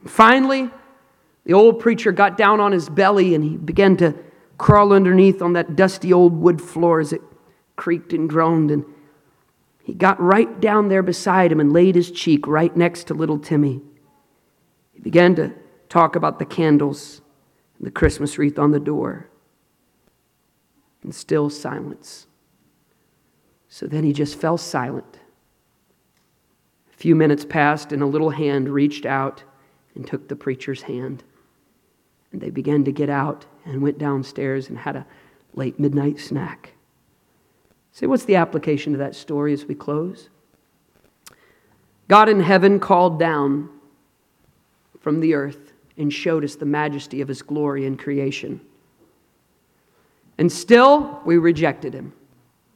[0.06, 0.70] Finally,
[1.44, 4.14] the old preacher got down on his belly and he began to
[4.58, 7.22] crawl underneath on that dusty old wood floor as it
[7.76, 8.70] creaked and groaned.
[8.70, 8.84] And
[9.88, 13.38] he got right down there beside him and laid his cheek right next to little
[13.38, 13.80] Timmy.
[14.92, 15.54] He began to
[15.88, 17.22] talk about the candles
[17.78, 19.30] and the Christmas wreath on the door.
[21.02, 22.26] And still silence.
[23.70, 25.20] So then he just fell silent.
[26.92, 29.42] A few minutes passed, and a little hand reached out
[29.94, 31.24] and took the preacher's hand.
[32.30, 35.06] And they began to get out and went downstairs and had a
[35.54, 36.74] late midnight snack.
[37.98, 40.28] Say, what's the application of that story as we close?
[42.06, 43.70] God in heaven called down
[45.00, 48.60] from the earth and showed us the majesty of his glory in creation.
[50.38, 52.12] And still, we rejected him.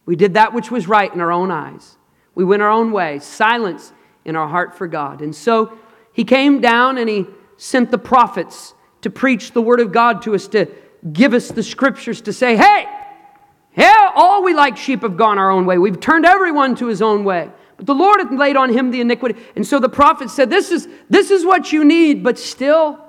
[0.07, 1.97] We did that which was right in our own eyes.
[2.35, 3.93] We went our own way, silence
[4.25, 5.21] in our heart for God.
[5.23, 5.79] And so
[6.13, 7.27] he came down and he
[7.59, 10.67] sent the prophets to preach the word of God to us, to
[11.13, 12.89] give us the scriptures, to say, hey,
[13.77, 15.79] yeah, all we like sheep have gone our own way.
[15.79, 17.51] We've turned everyone to his own way.
[17.77, 19.41] But the Lord hath laid on him the iniquity.
[19.57, 22.23] And so the prophet said, This is, this is what you need.
[22.23, 23.03] But still,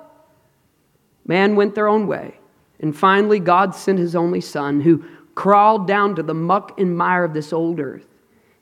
[1.26, 2.38] man went their own way.
[2.80, 7.24] And finally, God sent his only son who crawled down to the muck and mire
[7.24, 8.06] of this old earth.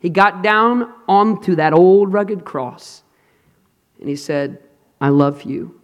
[0.01, 3.05] He got down onto that old rugged cross.
[4.01, 4.59] And he said,
[5.01, 5.81] I love you.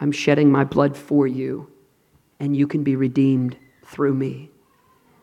[0.00, 1.70] I'm shedding my blood for you.
[2.40, 4.50] And you can be redeemed through me.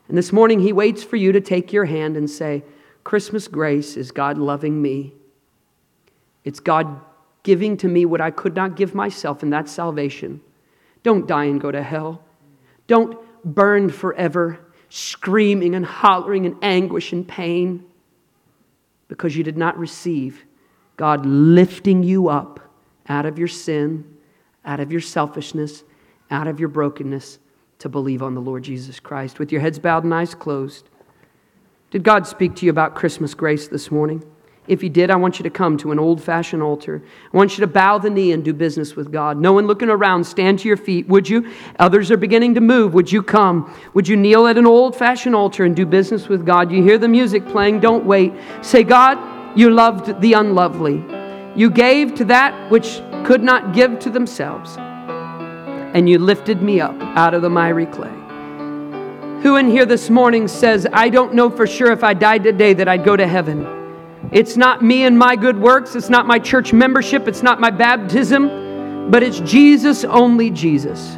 [0.07, 2.63] And this morning, He waits for you to take your hand and say,
[3.03, 5.13] Christmas grace is God loving me.
[6.43, 7.01] It's God
[7.43, 10.41] giving to me what I could not give myself, and that's salvation.
[11.03, 12.23] Don't die and go to hell.
[12.87, 17.85] Don't burn forever, screaming and hollering in anguish and pain
[19.07, 20.45] because you did not receive
[20.97, 22.59] God lifting you up
[23.09, 24.17] out of your sin,
[24.63, 25.83] out of your selfishness,
[26.31, 27.39] out of your brokenness,
[27.79, 29.39] to believe on the Lord Jesus Christ.
[29.39, 30.89] With your heads bowed and eyes closed,
[31.91, 34.23] did God speak to you about Christmas grace this morning?
[34.67, 37.03] If He did, I want you to come to an old fashioned altar.
[37.33, 39.37] I want you to bow the knee and do business with God.
[39.37, 41.51] No one looking around, stand to your feet, would you?
[41.79, 42.93] Others are beginning to move.
[42.93, 43.71] Would you come?
[43.93, 46.71] Would you kneel at an old fashioned altar and do business with God?
[46.71, 48.31] You hear the music playing, don't wait.
[48.61, 49.19] Say, God,
[49.57, 51.03] you loved the unlovely.
[51.55, 54.77] You gave to that which could not give to themselves
[55.93, 58.11] and you lifted me up out of the miry clay.
[59.43, 62.73] Who in here this morning says, I don't know for sure if I died today
[62.73, 64.29] that I'd go to heaven?
[64.31, 67.69] It's not me and my good works, it's not my church membership, it's not my
[67.69, 71.17] baptism, but it's Jesus, only Jesus.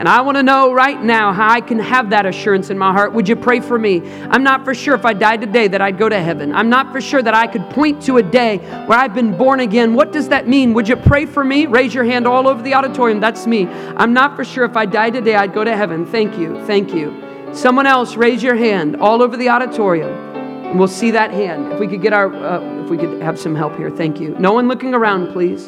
[0.00, 2.90] And I want to know right now how I can have that assurance in my
[2.90, 3.12] heart.
[3.12, 4.00] Would you pray for me?
[4.30, 6.54] I'm not for sure if I died today that I'd go to heaven.
[6.54, 9.60] I'm not for sure that I could point to a day where I've been born
[9.60, 9.92] again.
[9.92, 10.72] What does that mean?
[10.72, 11.66] Would you pray for me?
[11.66, 13.20] Raise your hand all over the auditorium.
[13.20, 13.66] That's me.
[13.66, 16.06] I'm not for sure if I died today I'd go to heaven.
[16.06, 16.64] Thank you.
[16.64, 17.52] Thank you.
[17.52, 20.08] Someone else, raise your hand all over the auditorium.
[20.08, 21.74] And we'll see that hand.
[21.74, 23.90] If we could get our, uh, if we could have some help here.
[23.90, 24.34] Thank you.
[24.38, 25.66] No one looking around, please.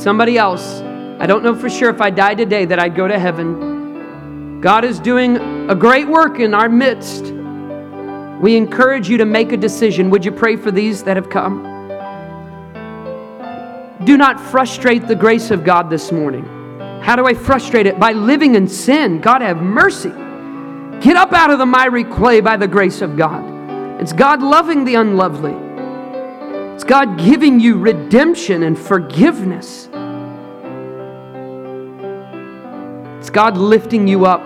[0.00, 0.80] Somebody else.
[1.18, 4.60] I don't know for sure if I died today that I'd go to heaven.
[4.60, 5.36] God is doing
[5.70, 7.24] a great work in our midst.
[8.40, 10.10] We encourage you to make a decision.
[10.10, 11.62] Would you pray for these that have come?
[14.04, 16.44] Do not frustrate the grace of God this morning.
[17.00, 17.98] How do I frustrate it?
[17.98, 19.20] By living in sin.
[19.20, 20.10] God have mercy.
[21.00, 23.44] Get up out of the miry clay by the grace of God.
[24.00, 25.54] It's God loving the unlovely.
[26.74, 29.88] It's God giving you redemption and forgiveness.
[33.34, 34.42] God lifting you up.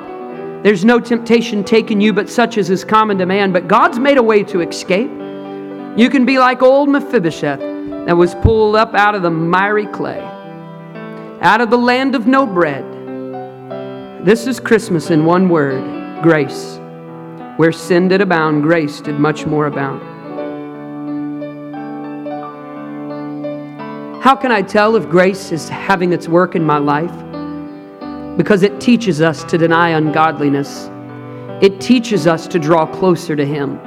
[0.64, 4.18] There's no temptation taking you but such as is common to man, but God's made
[4.18, 5.11] a way to escape.
[5.96, 10.20] You can be like old Mephibosheth that was pulled up out of the miry clay
[11.40, 12.85] out of the land of no bread.
[14.24, 16.81] This is Christmas in one word grace.
[17.59, 20.03] Where sin did abound, grace did much more abound.
[24.22, 27.27] How can I tell if grace is having its work in my life?
[28.38, 30.88] Because it teaches us to deny ungodliness.
[31.61, 33.79] It teaches us to draw closer to Him.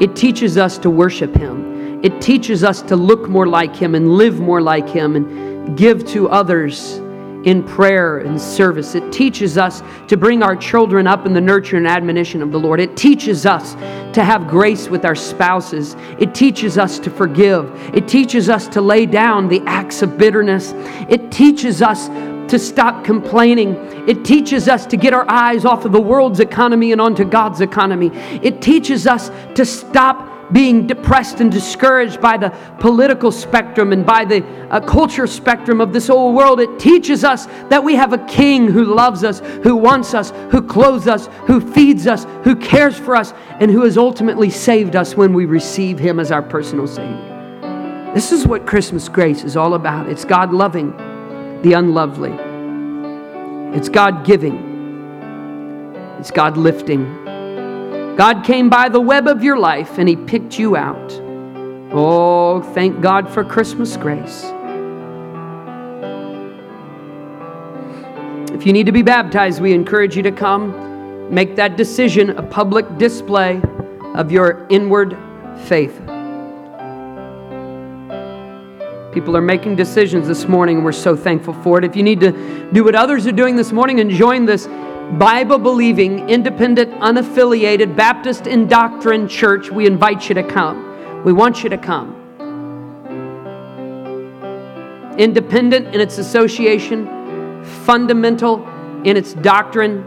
[0.00, 2.02] It teaches us to worship Him.
[2.02, 6.06] It teaches us to look more like Him and live more like Him and give
[6.06, 7.00] to others
[7.44, 8.94] in prayer and service.
[8.94, 12.58] It teaches us to bring our children up in the nurture and admonition of the
[12.58, 12.80] Lord.
[12.80, 13.74] It teaches us
[14.14, 15.96] to have grace with our spouses.
[16.18, 17.70] It teaches us to forgive.
[17.94, 20.72] It teaches us to lay down the acts of bitterness.
[21.08, 22.08] It teaches us
[22.48, 23.74] to stop complaining.
[24.08, 27.60] It teaches us to get our eyes off of the world's economy and onto God's
[27.60, 28.10] economy.
[28.42, 34.24] It teaches us to stop being depressed and discouraged by the political spectrum and by
[34.24, 36.60] the uh, culture spectrum of this old world.
[36.60, 40.62] It teaches us that we have a king who loves us, who wants us, who
[40.62, 45.14] clothes us, who feeds us, who cares for us, and who has ultimately saved us
[45.14, 48.12] when we receive him as our personal Savior.
[48.14, 50.08] This is what Christmas grace is all about.
[50.08, 50.94] It's God loving
[51.62, 52.32] the unlovely,
[53.76, 54.56] it's God giving,
[56.18, 57.24] it's God lifting.
[58.16, 61.12] God came by the web of your life and He picked you out.
[61.92, 64.44] Oh, thank God for Christmas grace.
[68.52, 71.32] If you need to be baptized, we encourage you to come.
[71.32, 73.62] Make that decision a public display
[74.14, 75.16] of your inward
[75.66, 75.96] faith.
[79.18, 81.84] People are making decisions this morning, and we're so thankful for it.
[81.84, 84.68] If you need to do what others are doing this morning and join this
[85.18, 91.24] Bible believing, independent, unaffiliated, Baptist in doctrine church, we invite you to come.
[91.24, 92.14] We want you to come.
[95.18, 98.64] Independent in its association, fundamental
[99.04, 100.04] in its doctrine,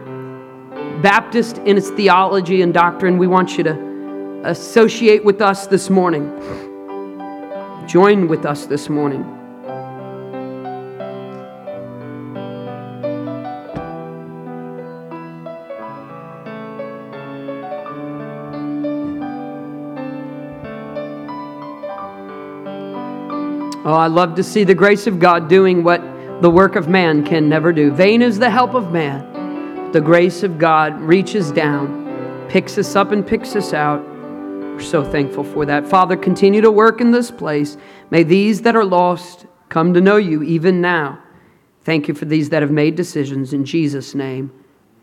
[1.02, 6.71] Baptist in its theology and doctrine, we want you to associate with us this morning.
[7.92, 9.22] Join with us this morning.
[23.84, 26.00] Oh, I love to see the grace of God doing what
[26.42, 27.92] the work of man can never do.
[27.92, 29.92] Vain is the help of man.
[29.92, 34.11] The grace of God reaches down, picks us up, and picks us out.
[34.74, 35.88] We're so thankful for that.
[35.88, 37.78] Father, continue to work in this place.
[38.10, 41.22] May these that are lost come to know you even now.
[41.84, 43.54] Thank you for these that have made decisions.
[43.54, 44.52] In Jesus' name,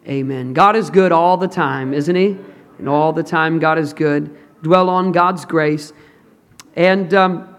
[0.07, 0.53] amen.
[0.53, 2.37] God is good all the time, isn't He?
[2.79, 4.37] And all the time, God is good.
[4.63, 5.93] Dwell on God's grace.
[6.75, 7.57] And, um,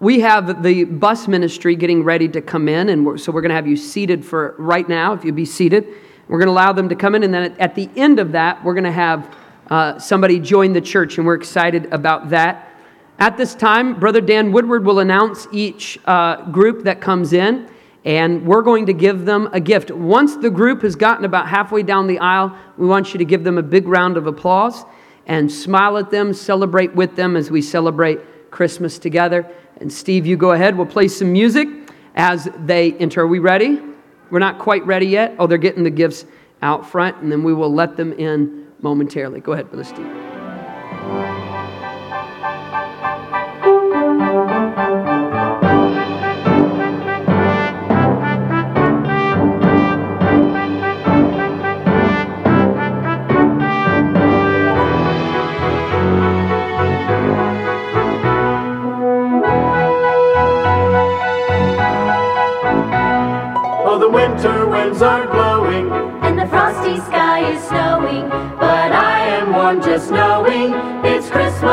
[0.00, 3.50] we have the bus ministry getting ready to come in, and we're, so we're going
[3.50, 5.86] to have you seated for right now, if you'd be seated.
[6.26, 8.64] We're going to allow them to come in, and then at, the end of that,
[8.64, 9.36] we're going to have
[9.70, 12.68] uh, somebody joined the church, and we're excited about that.
[13.18, 17.70] At this time, Brother Dan Woodward will announce each uh, group that comes in,
[18.04, 19.90] and we're going to give them a gift.
[19.90, 23.44] Once the group has gotten about halfway down the aisle, we want you to give
[23.44, 24.84] them a big round of applause
[25.26, 29.48] and smile at them, celebrate with them as we celebrate Christmas together.
[29.76, 30.76] And Steve, you go ahead.
[30.76, 31.68] We'll play some music
[32.16, 33.20] as they enter.
[33.20, 33.80] Are we ready?
[34.30, 35.36] We're not quite ready yet.
[35.38, 36.24] Oh, they're getting the gifts
[36.62, 39.40] out front, and then we will let them in momentarily.
[39.40, 40.06] Go ahead, Brother Steve.
[63.82, 66.09] Oh, winter winds are blowing
[67.40, 68.28] sky is snowing.
[68.58, 70.74] But I am warm just knowing
[71.04, 71.70] it's Christmas.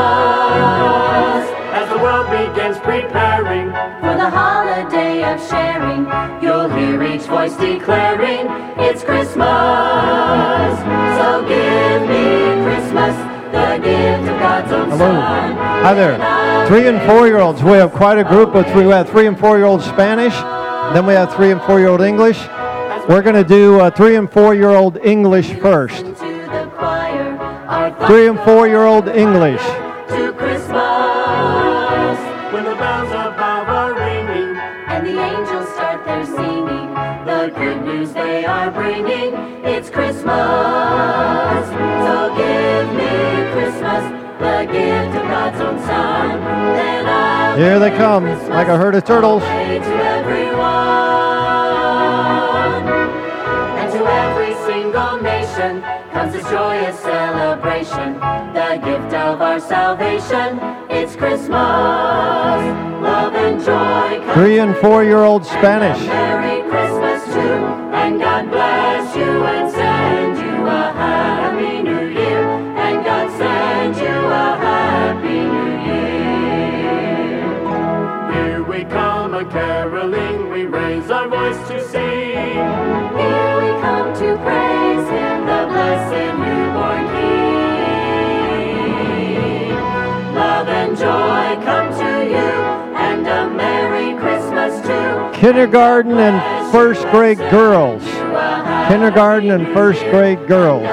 [1.73, 3.69] As the world begins preparing
[4.01, 6.05] for the holiday of sharing,
[6.41, 8.47] you'll hear each voice declaring
[8.79, 10.73] it's Christmas.
[11.17, 13.15] So give me Christmas,
[13.51, 15.11] the gift of God's own Hello.
[15.11, 15.55] Son.
[15.57, 16.67] Hi there.
[16.67, 17.63] Three and four year olds.
[17.63, 18.85] We have quite a group of three.
[18.85, 20.35] We have three and four year old Spanish.
[20.93, 22.39] Then we have three and four year old English.
[23.07, 25.99] We're going to do uh, three and four year old English first.
[26.05, 27.37] To the choir,
[27.67, 29.61] our Three and four year old English.
[29.61, 32.17] to Christmas.
[32.53, 34.57] when the bells above are ringing.
[34.87, 36.87] and the angels start their singing.
[37.25, 39.33] The good news they are bringing,
[39.63, 40.25] it's Christmas.
[42.07, 44.03] So give me Christmas,
[44.39, 47.57] the gift of God's own Son.
[47.57, 49.43] Here they come, like a herd of turtles.
[55.57, 55.81] Nation
[56.11, 58.13] comes this joyous celebration,
[58.53, 60.59] the gift of our salvation.
[60.89, 61.49] It's Christmas.
[63.01, 65.99] Love and joy Three and four year old Spanish.
[66.07, 69.76] Merry Christmas too, and God bless you
[95.37, 98.03] Kindergarten and first grade girls.
[98.87, 100.83] Kindergarten and first grade girls.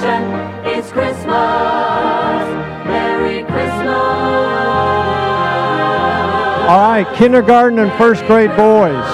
[0.00, 0.66] Salvation.
[0.66, 1.26] It's Christmas.
[2.86, 3.88] Merry Christmas.
[6.68, 9.04] All right, kindergarten and first grade boys.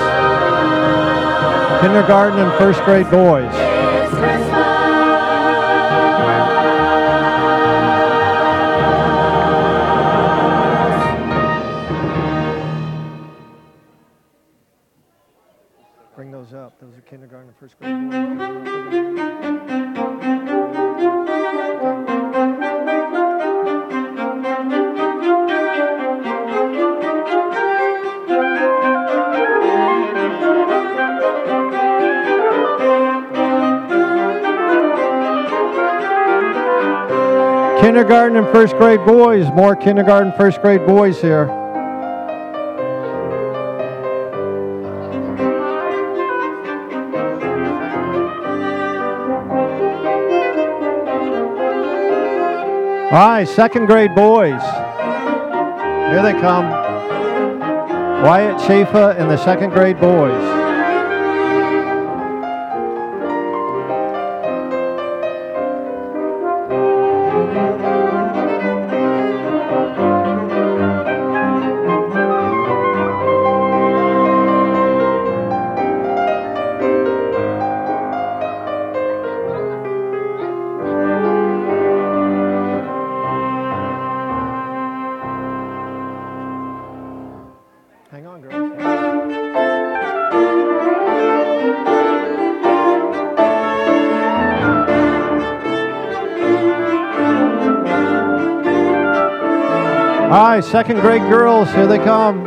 [1.80, 3.63] Kindergarten and first grade boys.
[37.95, 39.47] Kindergarten and first grade boys.
[39.53, 41.49] More kindergarten, first grade boys here.
[53.12, 54.61] All right, second grade boys.
[56.11, 56.68] Here they come.
[58.24, 60.53] Wyatt Chafa and the second grade boys.
[100.75, 102.43] Second grade girls, here they come.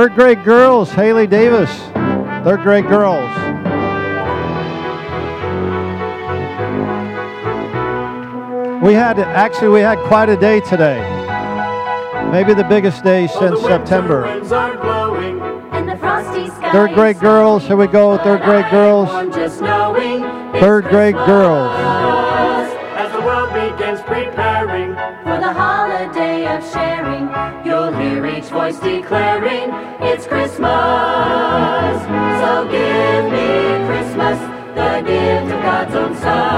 [0.00, 1.68] Third grade girls, Haley Davis.
[2.42, 3.28] Third grade girls.
[8.82, 11.02] We had actually we had quite a day today.
[12.32, 14.22] Maybe the biggest day Oh, since the September.
[14.22, 15.38] winds are blowing.
[15.72, 18.16] And the frosty sky Third grade is girls, here we go.
[18.16, 19.10] Third grade girls.
[19.34, 20.22] Just knowing
[20.58, 21.76] Third grade girls.
[22.96, 24.94] As the world begins preparing,
[25.24, 27.28] For the holiday of sharing,
[27.66, 29.89] you'll hear each voice declaring,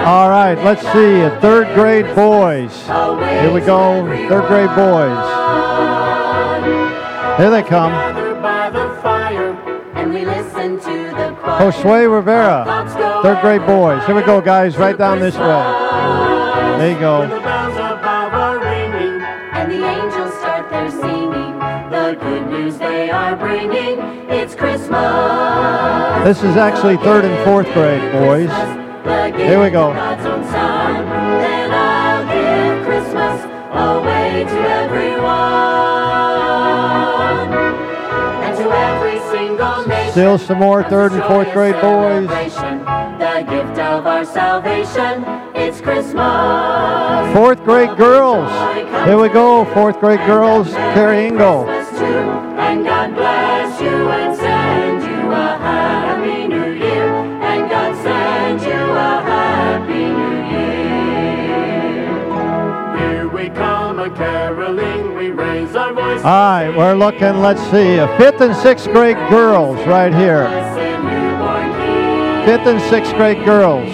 [0.04, 1.20] All right, let's see.
[1.40, 2.74] Third grade boys.
[2.86, 4.04] Here we go.
[4.28, 5.42] Third grade boys.
[7.38, 7.92] Here they come.
[7.92, 9.52] gathered by the fire.
[9.94, 11.36] And we listen to the.
[11.56, 12.64] Josue Rivera.
[13.22, 14.04] Third grade boys.
[14.04, 14.76] Here we go, guys.
[14.76, 15.42] Right down this way.
[16.78, 17.22] There you go.
[17.22, 19.22] the bells are ringing,
[19.52, 21.58] And the angels start their singing.
[21.90, 24.00] The good news they are bringing.
[24.28, 24.90] It's Christmas.
[26.24, 28.81] This is actually third and fourth grade, boys.
[29.36, 29.92] Here we go.
[29.92, 31.04] God's own Son.
[31.40, 35.32] Then I'll give Christmas away to everyone.
[38.44, 40.12] And to every single nation.
[40.12, 42.28] Still some more third and fourth grade boys.
[42.28, 45.24] The gift of our salvation.
[45.54, 47.32] It's Christmas.
[47.34, 48.50] Fourth grade girls.
[49.06, 49.64] Here we go.
[49.72, 50.68] Fourth grade girls.
[50.68, 51.81] Carrie Engel.
[66.24, 70.44] All right, we're looking, let's see, a fifth and sixth grade girls right here.
[70.44, 72.46] Bless a newborn King.
[72.46, 73.92] Fifth and sixth grade girls.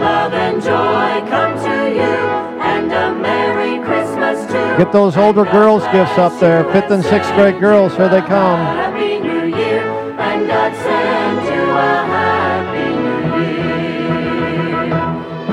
[0.00, 2.02] Love and joy come to you.
[2.02, 4.76] And a Merry Christmas too.
[4.82, 6.64] Get those older girls' gifts up there.
[6.72, 8.58] Fifth and sixth grade girls, here they come.
[8.58, 9.80] Happy New Year,
[10.18, 12.96] and God send you a Happy
[13.38, 13.46] New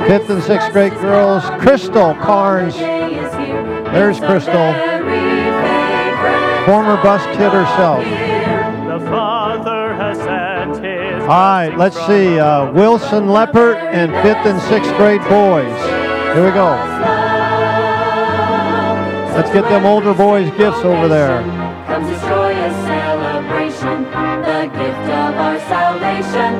[0.01, 0.07] Year.
[0.07, 1.43] Fifth and sixth grade girls.
[1.61, 4.88] Crystal Carnes, There's Crystal.
[6.69, 8.03] Former bus kid herself.
[8.05, 14.61] The Father has sent his All right, let's see, uh, Wilson Leppert and fifth and
[14.69, 15.75] sixth grade boys.
[16.35, 16.69] Here we go.
[19.33, 21.41] Let's get them older boys' gifts over there.
[21.87, 26.53] Comes this joyous celebration, the gift of our salvation.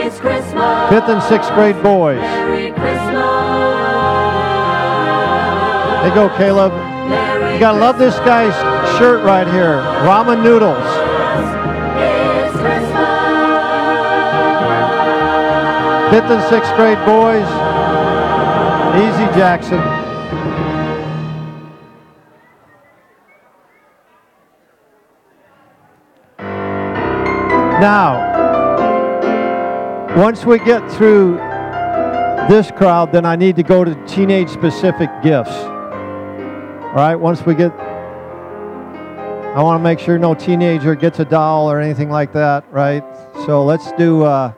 [0.00, 0.90] It's Christmas.
[0.90, 2.20] Fifth and sixth grade boys.
[2.20, 3.16] Merry Christmas.
[6.02, 6.95] There you go, Caleb.
[7.56, 8.52] You gotta love this guy's
[8.98, 9.78] shirt right here.
[10.04, 10.76] Ramen noodles.
[16.10, 17.48] Fifth and sixth grade boys.
[19.00, 19.78] Easy Jackson.
[27.80, 28.20] Now,
[30.14, 31.36] once we get through
[32.50, 35.56] this crowd, then I need to go to teenage specific gifts.
[36.96, 41.70] All right, once we get, I want to make sure no teenager gets a doll
[41.70, 43.04] or anything like that, right?
[43.44, 44.50] So let's do, uh,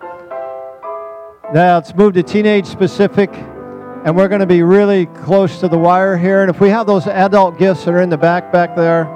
[1.53, 5.77] now let's move to teenage specific, and we're going to be really close to the
[5.77, 6.43] wire here.
[6.43, 9.09] And if we have those adult gifts that are in the back back there,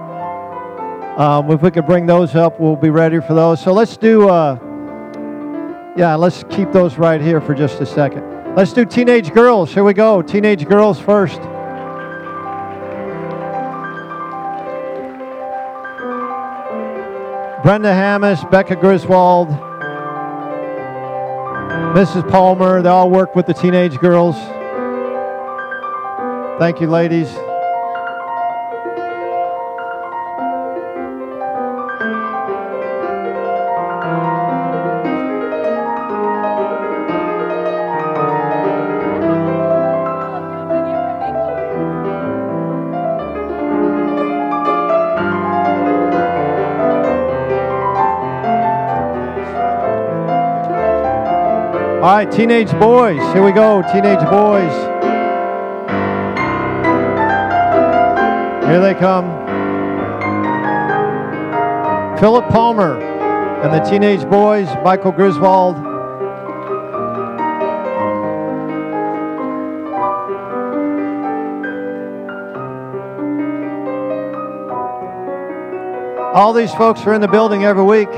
[1.16, 3.62] um, if we could bring those up, we'll be ready for those.
[3.62, 4.59] So let's do, uh,
[5.97, 8.57] yeah, let's keep those right here for just a second.
[8.57, 9.73] Let's do teenage girls.
[9.73, 10.23] Here we go.
[10.23, 11.41] Teenage girls first.
[17.63, 19.49] Brenda Hamish, Becca Griswold,
[21.95, 22.29] Mrs.
[22.29, 24.35] Palmer, they all work with the teenage girls.
[26.59, 27.33] Thank you, ladies.
[52.03, 53.20] All right, teenage boys.
[53.32, 54.72] Here we go, teenage boys.
[58.66, 59.30] Here they come.
[62.18, 65.76] Philip Palmer and the teenage boys, Michael Griswold.
[76.34, 78.09] All these folks are in the building every week.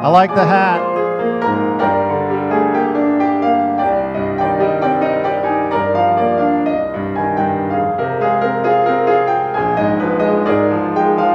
[0.00, 0.87] I like the hat.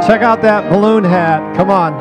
[0.07, 1.55] Check out that balloon hat.
[1.55, 1.93] Come on.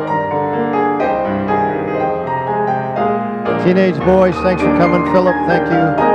[3.64, 5.36] Teenage boys, thanks for coming, Philip.
[5.46, 6.11] Thank you.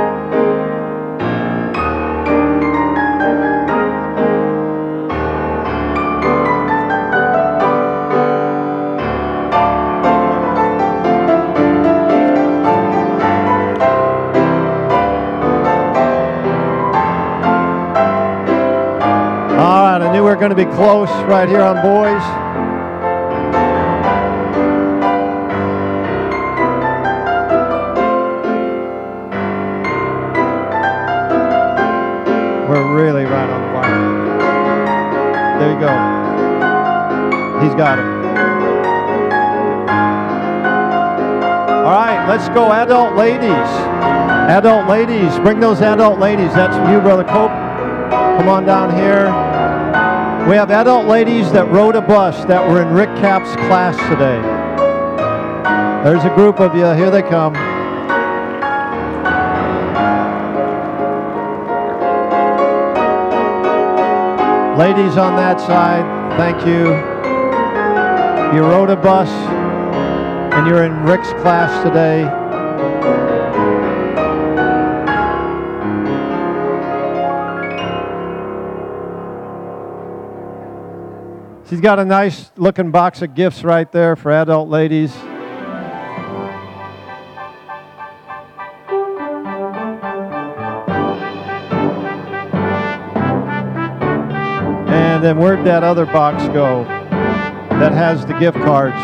[20.38, 22.22] Going to be close right here on boys.
[32.68, 35.58] We're really right on the wire.
[35.58, 35.90] There you go.
[37.64, 38.18] He's got him.
[41.84, 43.50] All right, let's go, adult ladies.
[43.50, 46.52] Adult ladies, bring those adult ladies.
[46.54, 47.50] That's you, Brother Cope.
[48.38, 49.47] Come on down here.
[50.48, 54.40] We have adult ladies that rode a bus that were in Rick Cap's class today.
[56.02, 56.86] There's a group of you.
[56.94, 57.52] Here they come.
[64.78, 66.06] Ladies on that side,
[66.38, 66.94] thank you.
[68.56, 72.24] You rode a bus and you're in Rick's class today.
[81.68, 85.14] She's got a nice looking box of gifts right there for adult ladies.
[94.88, 98.96] And then where'd that other box go that has the gift cards?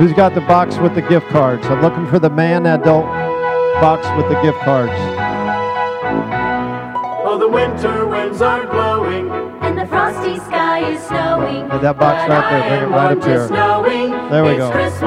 [0.00, 1.66] Who's got the box with the gift cards?
[1.66, 3.06] I'm looking for the man adult
[3.80, 4.92] box with the gift cards.
[7.26, 9.51] Oh, the winter winds are blowing.
[10.22, 11.70] And the frosty sky is snowing.
[11.70, 13.48] Hey, that box right there, bring it right up here.
[14.30, 14.70] There we it's go.
[14.70, 15.00] Christmas.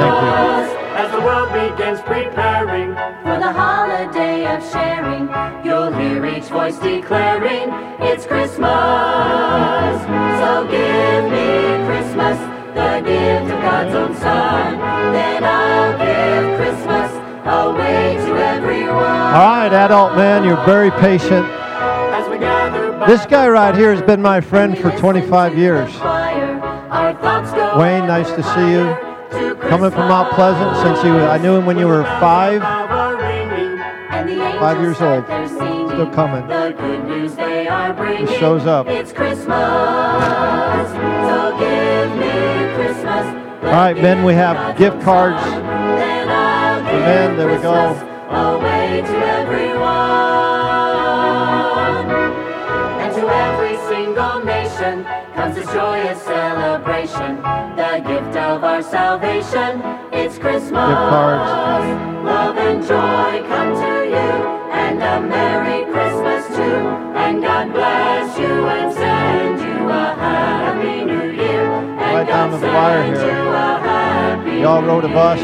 [0.00, 0.82] Thank you.
[0.92, 5.28] As the world begins preparing For the holiday of sharing,
[5.64, 7.68] You'll hear each voice declaring
[8.00, 8.58] it's Christmas.
[10.40, 12.38] So give me Christmas,
[12.74, 14.78] the gift of God's own Son.
[15.12, 17.12] Then I'll give Christmas
[17.46, 18.96] away to everyone.
[18.96, 21.61] All right, adult man, you're very patient.
[23.06, 25.90] This guy right here has been my friend for 25 years.
[27.76, 28.96] Wayne, nice to see you.
[29.68, 32.62] Coming from Mount Pleasant since you, I knew him when you were five.
[34.60, 35.24] Five years old.
[35.90, 36.46] Still coming.
[38.18, 38.86] Just shows up.
[38.86, 39.58] It's Christmas.
[43.64, 45.42] All right, men, we have gift cards.
[46.92, 48.81] Men, there we go.
[55.42, 57.36] Comes this joyous celebration.
[57.74, 59.82] The gift of our salvation.
[60.12, 60.72] It's Christmas.
[60.72, 64.30] Love and joy come to you.
[64.70, 66.86] And a Merry Christmas too.
[67.18, 71.72] And God bless you and send you a Happy New Year.
[71.72, 73.14] And Right down God to the wire here.
[73.14, 75.40] you a happy Y'all rode a bus.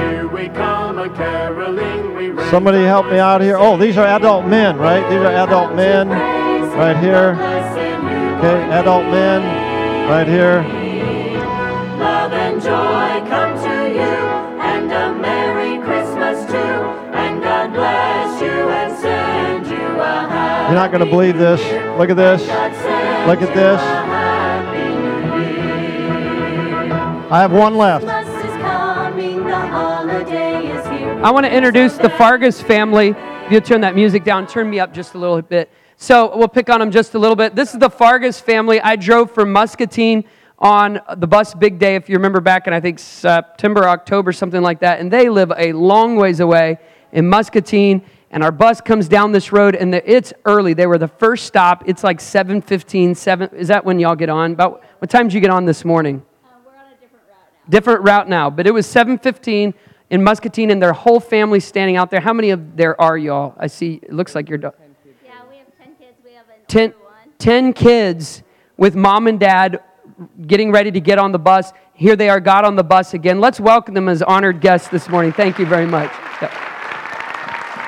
[0.00, 2.14] Here we come a caroling.
[2.14, 3.58] We Somebody help me out here.
[3.58, 5.06] Oh, these are adult men, right?
[5.10, 7.34] These are adult men right here.
[8.44, 9.40] Okay, adult men
[10.06, 10.60] right here.
[11.98, 14.16] Love and joy come to you,
[14.60, 16.54] and a Merry Christmas too.
[17.16, 21.58] And God bless you and send you a happy You're not going to believe this.
[21.98, 22.42] Look at this.
[23.26, 23.80] Look at this.
[27.32, 28.04] I have one left.
[28.04, 31.24] Christmas is coming, the holiday is here.
[31.24, 33.14] I want to introduce the Fargus family.
[33.46, 35.70] If you turn that music down, turn me up just a little bit.
[36.04, 37.54] So we'll pick on them just a little bit.
[37.54, 38.78] This is the Fargus family.
[38.78, 40.24] I drove from Muscatine
[40.58, 44.60] on the bus big day, if you remember back in, I think, September, October, something
[44.60, 45.00] like that.
[45.00, 46.76] And they live a long ways away
[47.12, 48.04] in Muscatine.
[48.30, 50.74] And our bus comes down this road, and the, it's early.
[50.74, 51.84] They were the first stop.
[51.86, 54.52] It's like 7.15, 7, is that when y'all get on?
[54.52, 56.22] About, what time did you get on this morning?
[56.44, 58.50] Uh, we're on a different route now, Different route now.
[58.50, 59.72] but it was 7:15
[60.10, 62.20] in Muscatine, and their whole family standing out there.
[62.20, 63.54] How many of there are y'all?
[63.56, 64.00] I see.
[64.02, 64.70] It looks like you're Yeah,
[65.48, 65.94] we have 10
[66.64, 66.94] a 10,
[67.38, 68.42] 10 kids
[68.76, 69.80] with mom and dad
[70.46, 71.72] getting ready to get on the bus.
[71.92, 73.40] Here they are, got on the bus again.
[73.40, 75.32] Let's welcome them as honored guests this morning.
[75.32, 76.10] Thank you very much.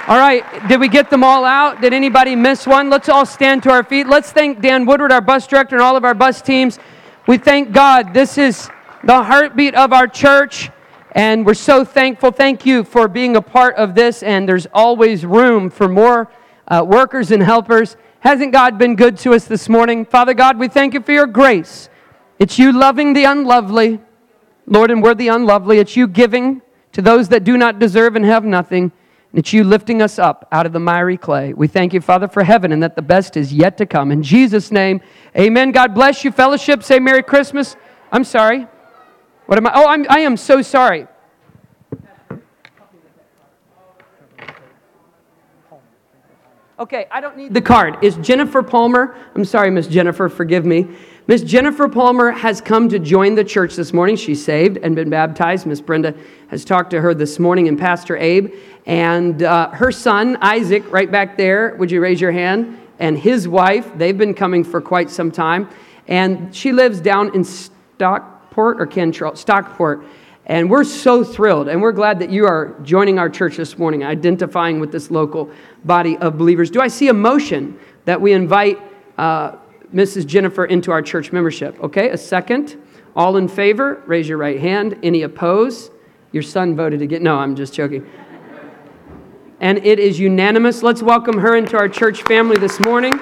[0.08, 1.80] All right, did we get them all out?
[1.80, 2.90] Did anybody miss one?
[2.90, 4.06] Let's all stand to our feet.
[4.06, 6.78] Let's thank Dan Woodward, our bus director, and all of our bus teams.
[7.26, 8.14] We thank God.
[8.14, 8.70] This is
[9.02, 10.70] the heartbeat of our church,
[11.12, 12.30] and we're so thankful.
[12.30, 16.30] Thank you for being a part of this, and there's always room for more
[16.68, 17.96] uh, workers and helpers.
[18.26, 20.04] Hasn't God been good to us this morning?
[20.04, 21.88] Father God, we thank you for your grace.
[22.40, 24.00] It's you loving the unlovely,
[24.66, 25.78] Lord, and we're the unlovely.
[25.78, 26.60] It's you giving
[26.90, 28.82] to those that do not deserve and have nothing.
[29.30, 31.52] And it's you lifting us up out of the miry clay.
[31.52, 34.10] We thank you, Father, for heaven and that the best is yet to come.
[34.10, 35.02] In Jesus' name,
[35.38, 35.70] amen.
[35.70, 36.82] God bless you, fellowship.
[36.82, 37.76] Say Merry Christmas.
[38.10, 38.66] I'm sorry.
[39.46, 39.72] What am I?
[39.72, 41.06] Oh, I'm, I am so sorry.
[46.78, 48.04] Okay, I don't need the card.
[48.04, 50.86] Is Jennifer Palmer, I'm sorry, Miss Jennifer, forgive me.
[51.26, 54.14] Miss Jennifer Palmer has come to join the church this morning.
[54.14, 55.64] She's saved and been baptized.
[55.64, 56.14] Miss Brenda
[56.48, 58.52] has talked to her this morning, and Pastor Abe.
[58.84, 62.78] And uh, her son, Isaac, right back there, would you raise your hand?
[62.98, 65.70] And his wife, they've been coming for quite some time.
[66.08, 70.04] And she lives down in Stockport or Cantril, Stockport.
[70.46, 74.04] And we're so thrilled, and we're glad that you are joining our church this morning,
[74.04, 75.50] identifying with this local
[75.84, 76.70] body of believers.
[76.70, 78.78] Do I see a motion that we invite
[79.18, 79.56] uh,
[79.92, 80.24] Mrs.
[80.24, 81.76] Jennifer into our church membership?
[81.82, 82.80] Okay, a second.
[83.16, 84.96] All in favor, raise your right hand.
[85.02, 85.90] Any opposed?
[86.30, 87.24] Your son voted again.
[87.24, 88.08] No, I'm just joking.
[89.58, 90.80] And it is unanimous.
[90.80, 93.18] Let's welcome her into our church family this morning.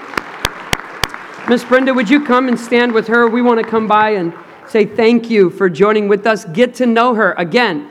[1.48, 3.28] Miss Brenda, would you come and stand with her?
[3.28, 4.34] We want to come by and
[4.68, 6.44] say thank you for joining with us.
[6.46, 7.32] Get to know her.
[7.32, 7.88] Again,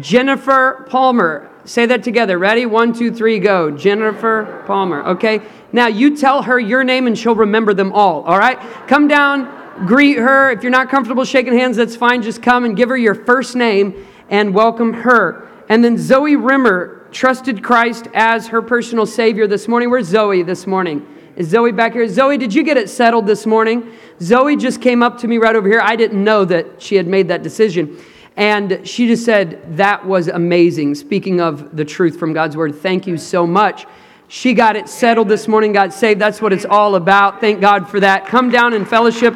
[0.00, 1.50] Jennifer Palmer.
[1.64, 2.38] Say that together.
[2.38, 2.66] Ready?
[2.66, 3.70] One, two, three, go.
[3.70, 5.04] Jennifer Palmer.
[5.04, 5.40] Okay?
[5.72, 8.22] Now you tell her your name and she'll remember them all.
[8.22, 8.58] All right?
[8.86, 10.50] Come down, greet her.
[10.52, 12.22] If you're not comfortable shaking hands, that's fine.
[12.22, 15.48] Just come and give her your first name and welcome her.
[15.68, 19.90] And then Zoe Rimmer trusted Christ as her personal Savior this morning.
[19.90, 21.06] Where's Zoe this morning?
[21.34, 22.08] Is Zoe back here?
[22.08, 23.92] Zoe, did you get it settled this morning?
[24.20, 25.80] Zoe just came up to me right over here.
[25.80, 27.98] I didn't know that she had made that decision.
[28.36, 30.94] And she just said, That was amazing.
[30.94, 33.86] Speaking of the truth from God's word, thank you so much.
[34.28, 36.20] She got it settled this morning, got saved.
[36.20, 37.40] That's what it's all about.
[37.40, 38.26] Thank God for that.
[38.26, 39.34] Come down in fellowship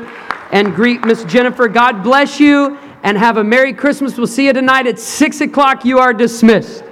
[0.51, 1.69] and greet Miss Jennifer.
[1.69, 4.19] God bless you and have a Merry Christmas.
[4.19, 5.85] We'll see you tonight at 6 o'clock.
[5.85, 6.83] You are dismissed.